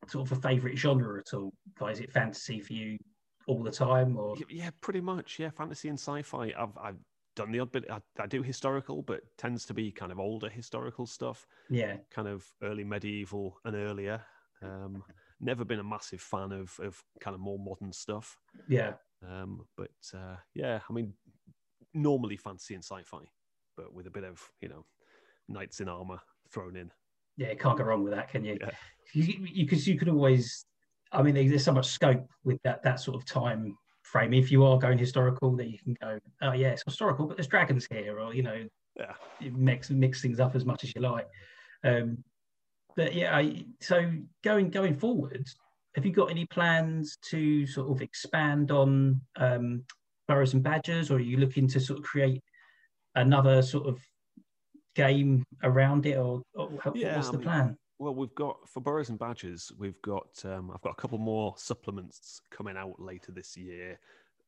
sort 0.08 0.30
of 0.30 0.38
a 0.38 0.42
favorite 0.42 0.78
genre 0.78 1.20
at 1.20 1.34
all? 1.34 1.54
Like, 1.80 1.94
is 1.94 2.00
it 2.00 2.12
fantasy 2.12 2.60
for 2.60 2.74
you 2.74 2.98
all 3.48 3.64
the 3.64 3.72
time, 3.72 4.18
or 4.18 4.36
yeah, 4.50 4.70
pretty 4.82 5.02
much. 5.02 5.40
Yeah, 5.40 5.50
fantasy 5.50 5.90
and 5.90 6.00
sci-fi. 6.00 6.54
I've 6.58 6.78
I've 6.78 6.98
done 7.36 7.52
the 7.52 7.60
odd 7.60 7.72
bit. 7.72 7.90
I, 7.90 8.00
I 8.20 8.28
do 8.28 8.44
historical, 8.44 9.02
but 9.02 9.22
tends 9.38 9.66
to 9.66 9.74
be 9.74 9.92
kind 9.92 10.12
of 10.12 10.20
older 10.20 10.50
historical 10.50 11.06
stuff. 11.06 11.48
Yeah, 11.70 11.98
kind 12.12 12.28
of 12.28 12.46
early 12.62 12.84
medieval 12.84 13.58
and 13.66 13.76
earlier. 13.76 14.22
Um, 14.62 15.04
never 15.40 15.64
been 15.64 15.80
a 15.80 15.84
massive 15.84 16.22
fan 16.22 16.52
of 16.52 16.78
of 16.82 17.02
kind 17.20 17.34
of 17.36 17.40
more 17.40 17.60
modern 17.60 17.94
stuff. 17.94 18.38
Yeah. 18.68 18.94
Um, 19.28 19.66
but 19.76 19.92
uh, 20.14 20.36
yeah, 20.54 20.82
I 20.88 20.94
mean, 20.94 21.14
normally 21.94 22.38
fantasy 22.38 22.76
and 22.76 22.84
sci-fi, 22.84 23.24
but 23.76 23.94
with 23.94 24.08
a 24.08 24.12
bit 24.12 24.24
of 24.24 24.42
you 24.62 24.70
know 24.70 24.86
knights 25.48 25.80
in 25.80 25.90
armor 25.90 26.20
thrown 26.52 26.76
in. 26.76 26.92
Yeah, 27.38 27.54
can't 27.54 27.78
go 27.78 27.84
wrong 27.84 28.04
with 28.04 28.14
that, 28.14 28.30
can 28.30 28.44
you? 28.44 28.58
Yeah. 28.60 28.72
You 29.14 29.24
because 29.56 29.88
you, 29.88 29.94
you, 29.94 30.00
could 30.00 30.10
always. 30.10 30.66
I 31.12 31.22
mean, 31.22 31.36
there's 31.36 31.64
so 31.64 31.72
much 31.72 31.88
scope 31.88 32.28
with 32.44 32.62
that 32.64 32.84
that 32.84 33.00
sort 33.00 33.16
of 33.16 33.26
time 33.26 33.78
frame. 34.04 34.34
If 34.34 34.52
you 34.52 34.66
are 34.66 34.78
going 34.78 34.98
historical, 34.98 35.56
that 35.58 35.70
you 35.70 35.78
can 35.78 35.96
go, 36.02 36.20
oh 36.42 36.52
yeah, 36.54 36.70
it's 36.70 36.84
historical, 36.84 37.26
but 37.26 37.38
there's 37.38 37.48
dragons 37.48 37.88
here, 37.90 38.20
or 38.20 38.34
you 38.34 38.44
know, 38.44 38.68
yeah, 38.96 39.14
mix 39.52 39.90
mix 39.90 40.22
things 40.22 40.40
up 40.40 40.56
as 40.56 40.66
much 40.66 40.84
as 40.84 40.94
you 40.96 41.02
like. 41.02 41.28
Um, 41.84 42.24
but 42.96 43.14
yeah, 43.14 43.36
I, 43.36 43.66
so 43.80 44.12
going 44.44 44.70
going 44.70 44.96
forward, 44.96 45.48
have 45.96 46.06
you 46.06 46.12
got 46.12 46.32
any 46.32 46.46
plans 46.46 47.18
to 47.30 47.66
sort 47.68 47.90
of 47.92 48.02
expand 48.02 48.72
on 48.72 49.22
um, 49.36 49.84
Burrows 50.28 50.54
and 50.54 50.64
Badgers, 50.64 51.12
or 51.12 51.18
are 51.18 51.22
you 51.22 51.38
looking 51.38 51.68
to 51.70 51.80
sort 51.80 52.00
of 52.00 52.06
create 52.06 52.44
another 53.16 53.62
sort 53.62 53.88
of 53.88 54.00
game 54.98 55.44
around 55.64 56.06
it, 56.08 56.18
or, 56.18 56.42
or 56.56 56.70
yeah, 56.96 57.16
what's 57.16 57.30
the 57.30 57.38
plan? 57.38 57.78
Well, 58.00 58.16
we've 58.16 58.34
got 58.36 58.58
for 58.68 58.82
Burrows 58.82 59.10
and 59.10 59.20
Badgers, 59.20 59.72
we've 59.78 60.02
got 60.02 60.28
um, 60.44 60.72
I've 60.74 60.82
got 60.82 60.92
a 60.92 61.02
couple 61.02 61.20
more 61.20 61.54
supplements 61.58 62.42
coming 62.52 62.76
out 62.76 63.00
later 63.00 63.32
this 63.32 63.56
year. 63.56 64.00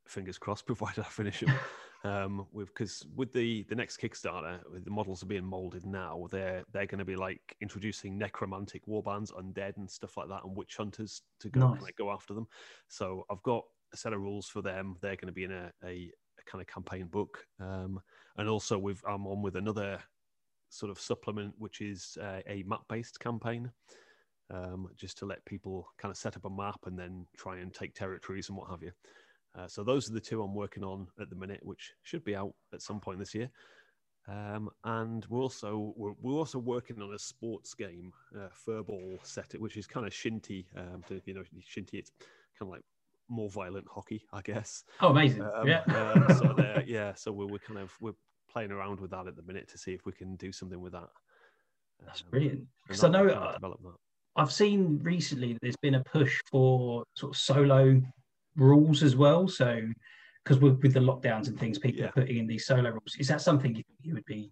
Fingers 0.08 0.38
crossed, 0.40 0.66
provided 0.66 1.02
I 1.02 1.04
finish 1.04 1.40
them. 1.42 1.54
um, 2.04 2.48
with 2.52 2.68
because 2.70 3.06
with 3.16 3.32
the 3.32 3.64
the 3.70 3.76
next 3.76 4.02
Kickstarter, 4.02 4.60
the 4.84 4.90
models 4.90 5.22
are 5.22 5.28
being 5.28 5.46
molded 5.46 5.86
now. 5.86 6.28
They're 6.32 6.64
they're 6.74 6.88
going 6.88 7.00
to 7.00 7.06
be 7.06 7.16
like 7.16 7.56
introducing 7.62 8.18
necromantic 8.18 8.86
warbands, 8.88 9.32
undead, 9.34 9.78
and 9.78 9.90
stuff 9.90 10.18
like 10.18 10.30
that, 10.30 10.44
and 10.44 10.56
witch 10.56 10.78
hunters 10.78 11.22
to 11.42 11.50
go 11.50 11.74
nice. 11.74 11.82
go 11.98 12.12
after 12.12 12.34
them. 12.34 12.48
So 12.88 13.26
I've 13.30 13.44
got 13.44 13.64
a 13.94 13.98
set 13.98 14.14
of 14.14 14.22
rules 14.22 14.48
for 14.48 14.62
them. 14.62 14.96
They're 15.02 15.16
going 15.16 15.28
to 15.28 15.34
be 15.34 15.44
in 15.44 15.52
a, 15.52 15.72
a, 15.84 16.12
a 16.40 16.44
kind 16.46 16.62
of 16.62 16.68
campaign 16.68 17.08
book, 17.08 17.46
um, 17.60 18.00
and 18.38 18.50
also 18.50 18.78
with 18.78 19.02
I'm 19.08 19.28
on 19.28 19.42
with 19.42 19.56
another 19.56 20.00
sort 20.70 20.92
of 20.92 21.00
supplement, 21.00 21.54
which 21.58 21.82
is 21.82 22.18
uh, 22.22 22.42
a 22.48 22.64
map 22.64 22.82
based 22.88 23.20
campaign, 23.20 23.72
um, 24.52 24.88
just 24.96 25.18
to 25.20 25.26
let 25.26 25.44
people 25.46 25.88
kind 25.98 26.12
of 26.12 26.18
set 26.18 26.36
up 26.36 26.46
a 26.46 26.50
map 26.50 26.80
and 26.86 26.98
then 26.98 27.26
try 27.38 27.58
and 27.58 27.74
take 27.74 27.94
territories 27.94 28.50
and 28.50 28.58
what 28.58 28.70
have 28.70 28.82
you. 28.82 28.92
Uh, 29.58 29.68
so 29.68 29.84
those 29.84 30.10
are 30.10 30.14
the 30.14 30.20
two 30.20 30.42
I'm 30.42 30.54
working 30.54 30.84
on 30.84 31.08
at 31.20 31.30
the 31.30 31.36
minute, 31.36 31.60
which 31.64 31.94
should 32.04 32.24
be 32.24 32.36
out 32.36 32.54
at 32.74 32.82
some 32.82 33.00
point 33.00 33.20
this 33.20 33.34
year. 33.34 33.50
Um, 34.28 34.70
and 34.84 35.26
we're 35.28 35.42
also 35.42 35.94
we're, 35.96 36.14
we're, 36.22 36.38
also 36.38 36.60
working 36.60 37.02
on 37.02 37.14
a 37.14 37.20
sports 37.20 37.74
game, 37.74 38.14
uh, 38.38 38.50
furball 38.68 39.18
set, 39.24 39.60
which 39.60 39.76
is 39.76 39.88
kind 39.88 40.06
of 40.06 40.14
shinty. 40.14 40.66
Um, 40.76 41.04
to, 41.08 41.20
you 41.26 41.34
know, 41.34 41.44
shinty. 41.60 41.96
It's 41.96 42.12
kind 42.58 42.68
of 42.68 42.70
like 42.70 42.84
more 43.28 43.50
violent 43.50 43.88
hockey, 43.90 44.24
I 44.32 44.42
guess. 44.42 44.84
Oh, 45.02 45.10
amazing! 45.10 45.42
Um, 45.42 45.68
yeah. 45.68 45.82
uh, 45.88 46.34
so 46.36 46.84
yeah, 46.86 47.14
so 47.16 47.32
we're, 47.32 47.48
we're 47.48 47.60
kind 47.60 47.80
of 47.80 47.92
we're 48.00 48.14
playing 48.52 48.72
around 48.72 49.00
with 49.00 49.12
that 49.12 49.28
at 49.28 49.36
the 49.36 49.44
minute 49.44 49.68
to 49.70 49.78
see 49.78 49.94
if 49.94 50.06
we 50.06 50.12
can 50.12 50.36
do 50.36 50.52
something 50.52 50.80
with 50.80 50.94
that. 50.94 51.10
That's 52.06 52.22
um, 52.22 52.28
brilliant. 52.32 52.64
Because 52.88 53.04
I 53.04 53.10
know 53.10 53.28
uh, 53.28 53.58
I've 54.36 54.52
seen 54.52 55.00
recently 55.04 55.58
there's 55.62 55.78
been 55.78 55.96
a 55.96 56.04
push 56.04 56.40
for 56.52 57.04
sort 57.16 57.36
of 57.36 57.40
solo 57.40 58.02
rules 58.56 59.04
as 59.04 59.16
well. 59.16 59.48
So 59.48 59.82
because 60.44 60.60
with, 60.60 60.82
with 60.82 60.94
the 60.94 61.00
lockdowns 61.00 61.48
and 61.48 61.60
things, 61.60 61.78
people 61.78 62.02
yeah. 62.02 62.08
are 62.08 62.12
putting 62.12 62.38
in 62.38 62.48
these 62.48 62.66
solo 62.66 62.90
rules. 62.90 63.16
Is 63.20 63.28
that 63.28 63.42
something 63.42 63.76
you, 63.76 63.84
you 64.02 64.14
would 64.14 64.26
be? 64.26 64.52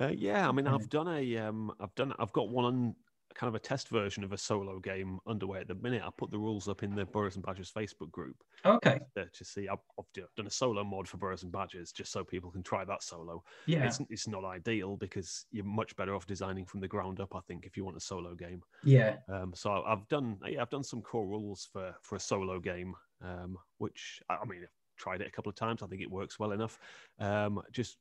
Uh, 0.00 0.08
yeah, 0.08 0.48
I 0.48 0.52
mean, 0.52 0.66
I've 0.66 0.88
done 0.88 1.08
a, 1.08 1.36
um, 1.36 1.72
I've 1.78 1.94
done, 1.94 2.14
I've 2.18 2.32
got 2.32 2.48
one 2.48 2.94
kind 3.34 3.48
of 3.48 3.54
a 3.54 3.58
test 3.58 3.88
version 3.88 4.24
of 4.24 4.32
a 4.32 4.38
solo 4.38 4.78
game 4.78 5.18
underway 5.26 5.60
at 5.60 5.68
the 5.68 5.74
minute. 5.74 6.02
I 6.04 6.10
put 6.16 6.30
the 6.30 6.38
rules 6.38 6.68
up 6.68 6.82
in 6.82 6.94
the 6.94 7.04
Burrows 7.04 7.36
and 7.36 7.44
Badgers 7.44 7.70
Facebook 7.70 8.10
group. 8.10 8.36
Okay. 8.64 9.00
To 9.16 9.44
see, 9.44 9.68
I've, 9.68 9.78
I've, 9.98 10.04
done 10.36 10.46
a 10.46 10.50
solo 10.50 10.84
mod 10.84 11.08
for 11.08 11.16
Burrows 11.16 11.42
and 11.42 11.52
Badgers 11.52 11.92
just 11.92 12.12
so 12.12 12.24
people 12.24 12.50
can 12.50 12.62
try 12.62 12.84
that 12.84 13.02
solo. 13.02 13.42
Yeah. 13.66 13.84
It's, 13.84 14.00
it's 14.10 14.28
not 14.28 14.44
ideal 14.44 14.96
because 14.96 15.46
you're 15.50 15.64
much 15.64 15.94
better 15.96 16.14
off 16.14 16.26
designing 16.26 16.64
from 16.64 16.80
the 16.80 16.88
ground 16.88 17.20
up. 17.20 17.34
I 17.34 17.40
think 17.46 17.66
if 17.66 17.76
you 17.76 17.84
want 17.84 17.96
a 17.96 18.00
solo 18.00 18.34
game. 18.34 18.62
Yeah. 18.84 19.16
Um. 19.28 19.52
So 19.54 19.82
I've 19.86 20.06
done, 20.08 20.38
yeah, 20.46 20.62
I've 20.62 20.70
done 20.70 20.84
some 20.84 21.02
core 21.02 21.26
rules 21.26 21.68
for 21.72 21.94
for 22.02 22.16
a 22.16 22.20
solo 22.20 22.58
game. 22.58 22.94
Um. 23.22 23.56
Which 23.78 24.20
I 24.28 24.44
mean, 24.46 24.62
I've 24.62 24.68
tried 24.96 25.20
it 25.20 25.28
a 25.28 25.30
couple 25.30 25.50
of 25.50 25.56
times. 25.56 25.82
I 25.82 25.86
think 25.86 26.02
it 26.02 26.10
works 26.10 26.38
well 26.38 26.52
enough. 26.52 26.78
Um. 27.18 27.60
Just 27.72 27.96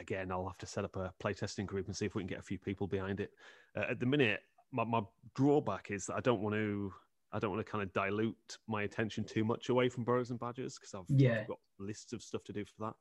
again, 0.00 0.32
I'll 0.32 0.46
have 0.46 0.58
to 0.58 0.66
set 0.66 0.84
up 0.84 0.96
a 0.96 1.12
playtesting 1.22 1.66
group 1.66 1.86
and 1.86 1.94
see 1.94 2.06
if 2.06 2.14
we 2.14 2.22
can 2.22 2.28
get 2.28 2.38
a 2.38 2.42
few 2.42 2.58
people 2.58 2.86
behind 2.86 3.20
it. 3.20 3.30
Uh, 3.76 3.84
at 3.90 4.00
the 4.00 4.06
minute, 4.06 4.40
my, 4.72 4.84
my 4.84 5.02
drawback 5.34 5.90
is 5.90 6.06
that 6.06 6.14
I 6.14 6.20
don't 6.20 6.40
want 6.40 6.54
to 6.54 6.92
I 7.32 7.38
don't 7.38 7.50
want 7.50 7.64
to 7.64 7.70
kind 7.70 7.82
of 7.82 7.92
dilute 7.92 8.58
my 8.66 8.82
attention 8.82 9.24
too 9.24 9.44
much 9.44 9.68
away 9.68 9.88
from 9.88 10.04
Burrows 10.04 10.30
and 10.30 10.40
Badgers 10.40 10.76
because 10.78 10.94
I've, 10.94 11.04
yeah. 11.16 11.40
I've, 11.42 11.48
got 11.48 11.58
lists 11.78 12.12
of 12.12 12.22
stuff 12.22 12.42
to 12.44 12.52
do 12.52 12.64
for 12.64 12.86
that. 12.86 12.94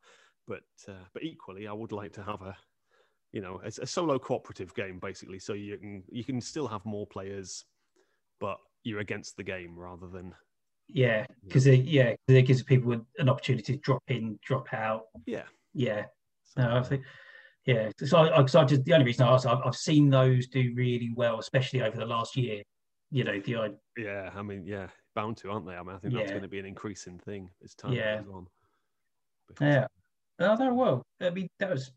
But 0.48 0.92
uh, 0.92 1.06
but 1.14 1.24
equally, 1.24 1.68
I 1.68 1.74
would 1.74 1.92
like 1.92 2.14
to 2.14 2.24
have 2.24 2.42
a 2.42 2.56
you 3.32 3.42
know, 3.42 3.62
it's 3.64 3.78
a 3.78 3.86
solo 3.86 4.18
cooperative 4.18 4.74
game 4.74 5.00
basically. 5.00 5.40
So 5.40 5.54
you 5.54 5.78
can 5.78 6.04
you 6.12 6.24
can 6.24 6.42
still 6.42 6.68
have 6.68 6.86
more 6.86 7.06
players, 7.08 7.66
but 8.40 8.58
you're 8.84 9.00
against 9.00 9.38
the 9.38 9.44
game 9.44 9.78
rather 9.78 10.08
than. 10.08 10.34
Yeah, 10.88 11.26
because 11.44 11.68
it 11.68 11.82
yeah 11.86 12.16
it 12.28 12.42
gives 12.44 12.64
people 12.64 13.00
an 13.20 13.30
opportunity 13.30 13.74
to 13.74 13.80
drop 13.80 14.02
in, 14.08 14.40
drop 14.44 14.74
out. 14.74 15.04
Yeah. 15.26 15.44
Yeah. 15.74 16.06
So, 16.44 16.62
no, 16.62 16.78
I 16.78 16.84
think. 16.84 17.04
Yeah, 17.66 17.90
so 18.04 18.18
I, 18.18 18.40
I 18.40 18.44
just 18.44 18.84
the 18.84 18.94
only 18.94 19.06
reason 19.06 19.28
I 19.28 19.34
asked, 19.34 19.46
I've, 19.46 19.60
I've 19.64 19.76
seen 19.76 20.10
those 20.10 20.48
do 20.48 20.74
really 20.76 21.12
well, 21.16 21.40
especially 21.40 21.82
over 21.82 21.98
the 21.98 22.06
last 22.06 22.36
year. 22.36 22.64
You 23.12 23.24
know, 23.24 23.40
the 23.40 23.76
yeah, 23.98 24.30
I 24.36 24.42
mean, 24.42 24.66
yeah, 24.66 24.88
bound 25.16 25.38
to, 25.38 25.50
aren't 25.50 25.66
they? 25.66 25.74
I 25.74 25.82
mean, 25.84 25.96
I 25.96 25.98
think 26.00 26.14
that's 26.14 26.28
yeah. 26.28 26.32
going 26.32 26.44
to 26.44 26.48
be 26.48 26.60
an 26.60 26.66
increasing 26.66 27.20
thing 27.20 27.50
as 27.64 27.76
time 27.76 27.94
yeah. 27.94 28.22
goes 28.22 28.34
on. 28.34 28.48
Because... 29.48 29.66
Yeah, 29.66 29.88
oh, 30.48 30.56
no, 30.56 30.74
well, 30.74 31.04
I 31.22 31.30
mean, 31.32 31.50
that 31.60 31.72
was 31.72 31.92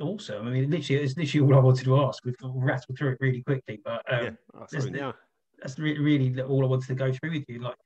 awesome. 0.00 0.46
I 0.46 0.50
mean, 0.50 0.70
literally, 0.70 1.02
it's 1.02 1.16
literally 1.16 1.46
all 1.46 1.58
I 1.58 1.62
wanted 1.62 1.84
to 1.84 2.00
ask. 2.02 2.24
We've 2.24 2.34
rattled 2.42 2.98
through 2.98 3.12
it 3.12 3.18
really 3.20 3.42
quickly, 3.42 3.80
but 3.84 4.02
um, 4.12 4.24
yeah, 4.24 4.30
oh, 4.54 4.66
sorry, 4.68 4.92
yeah. 4.94 5.12
that's 5.60 5.78
really, 5.78 6.00
really 6.00 6.42
all 6.42 6.64
I 6.64 6.68
wanted 6.68 6.88
to 6.88 6.94
go 6.94 7.12
through 7.12 7.32
with 7.32 7.44
you. 7.48 7.60
Like, 7.60 7.76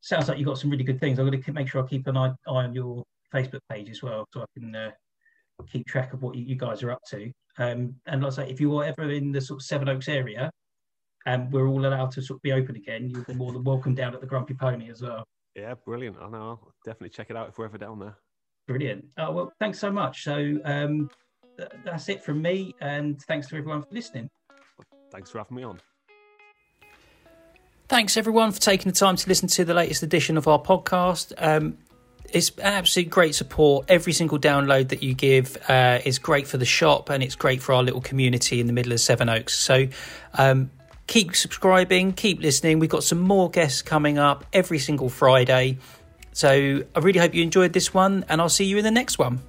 sounds 0.00 0.28
like 0.28 0.38
you've 0.38 0.46
got 0.46 0.58
some 0.58 0.70
really 0.70 0.84
good 0.84 1.00
things. 1.00 1.18
I'm 1.18 1.26
going 1.26 1.42
to 1.42 1.52
make 1.52 1.68
sure 1.68 1.82
I 1.82 1.86
keep 1.86 2.06
an 2.06 2.16
eye, 2.16 2.28
eye 2.46 2.64
on 2.64 2.74
your 2.74 3.02
Facebook 3.34 3.60
page 3.70 3.90
as 3.90 4.02
well, 4.02 4.26
so 4.32 4.42
I 4.42 4.46
can 4.58 4.74
uh, 4.74 4.90
keep 5.66 5.86
track 5.86 6.12
of 6.12 6.22
what 6.22 6.34
you, 6.34 6.44
you, 6.44 6.56
guys 6.56 6.82
are 6.82 6.90
up 6.90 7.02
to. 7.10 7.32
Um, 7.58 7.94
and 8.06 8.22
like 8.22 8.32
I 8.32 8.36
say, 8.36 8.50
if 8.50 8.60
you 8.60 8.76
are 8.78 8.84
ever 8.84 9.10
in 9.10 9.32
the 9.32 9.40
sort 9.40 9.60
of 9.60 9.64
Seven 9.64 9.88
Oaks 9.88 10.08
area, 10.08 10.50
and 11.26 11.42
um, 11.42 11.50
we're 11.50 11.68
all 11.68 11.84
allowed 11.84 12.12
to 12.12 12.22
sort 12.22 12.38
of 12.38 12.42
be 12.42 12.52
open 12.52 12.76
again, 12.76 13.10
you'll 13.10 13.24
be 13.24 13.34
more 13.34 13.52
than 13.52 13.64
welcome 13.64 13.94
down 13.94 14.14
at 14.14 14.20
the 14.20 14.26
Grumpy 14.26 14.54
Pony 14.54 14.90
as 14.90 15.02
well. 15.02 15.24
Yeah, 15.54 15.74
brilliant. 15.74 16.16
I 16.20 16.28
know. 16.28 16.60
I'll 16.62 16.72
definitely 16.84 17.10
check 17.10 17.30
it 17.30 17.36
out 17.36 17.48
if 17.48 17.58
we're 17.58 17.64
ever 17.64 17.78
down 17.78 17.98
there. 17.98 18.16
Brilliant. 18.66 19.06
Oh, 19.18 19.32
well, 19.32 19.52
thanks 19.58 19.78
so 19.78 19.90
much. 19.90 20.22
So 20.22 20.58
um, 20.64 21.10
th- 21.56 21.70
that's 21.84 22.08
it 22.08 22.22
from 22.22 22.40
me, 22.40 22.74
and 22.80 23.20
thanks 23.26 23.48
to 23.48 23.56
everyone 23.56 23.82
for 23.82 23.92
listening. 23.92 24.30
Thanks 25.10 25.30
for 25.30 25.38
having 25.38 25.56
me 25.56 25.64
on. 25.64 25.80
Thanks 27.88 28.16
everyone 28.18 28.52
for 28.52 28.60
taking 28.60 28.92
the 28.92 28.98
time 28.98 29.16
to 29.16 29.28
listen 29.28 29.48
to 29.48 29.64
the 29.64 29.72
latest 29.72 30.02
edition 30.02 30.36
of 30.36 30.46
our 30.46 30.60
podcast. 30.60 31.32
Um, 31.38 31.78
it's 32.32 32.52
absolute 32.58 33.10
great 33.10 33.34
support. 33.34 33.86
Every 33.88 34.12
single 34.12 34.38
download 34.38 34.88
that 34.88 35.02
you 35.02 35.14
give 35.14 35.56
uh, 35.68 36.00
is 36.04 36.18
great 36.18 36.46
for 36.46 36.58
the 36.58 36.64
shop 36.64 37.10
and 37.10 37.22
it's 37.22 37.34
great 37.34 37.62
for 37.62 37.72
our 37.72 37.82
little 37.82 38.00
community 38.00 38.60
in 38.60 38.66
the 38.66 38.72
middle 38.72 38.92
of 38.92 39.00
Seven 39.00 39.28
Oaks. 39.28 39.58
So 39.58 39.88
um, 40.34 40.70
keep 41.06 41.34
subscribing, 41.34 42.12
keep 42.12 42.40
listening. 42.40 42.78
We've 42.78 42.90
got 42.90 43.04
some 43.04 43.20
more 43.20 43.50
guests 43.50 43.82
coming 43.82 44.18
up 44.18 44.44
every 44.52 44.78
single 44.78 45.08
Friday. 45.08 45.78
So 46.32 46.84
I 46.94 46.98
really 47.00 47.18
hope 47.18 47.34
you 47.34 47.42
enjoyed 47.42 47.72
this 47.72 47.92
one 47.92 48.24
and 48.28 48.40
I'll 48.40 48.48
see 48.48 48.66
you 48.66 48.78
in 48.78 48.84
the 48.84 48.90
next 48.90 49.18
one. 49.18 49.40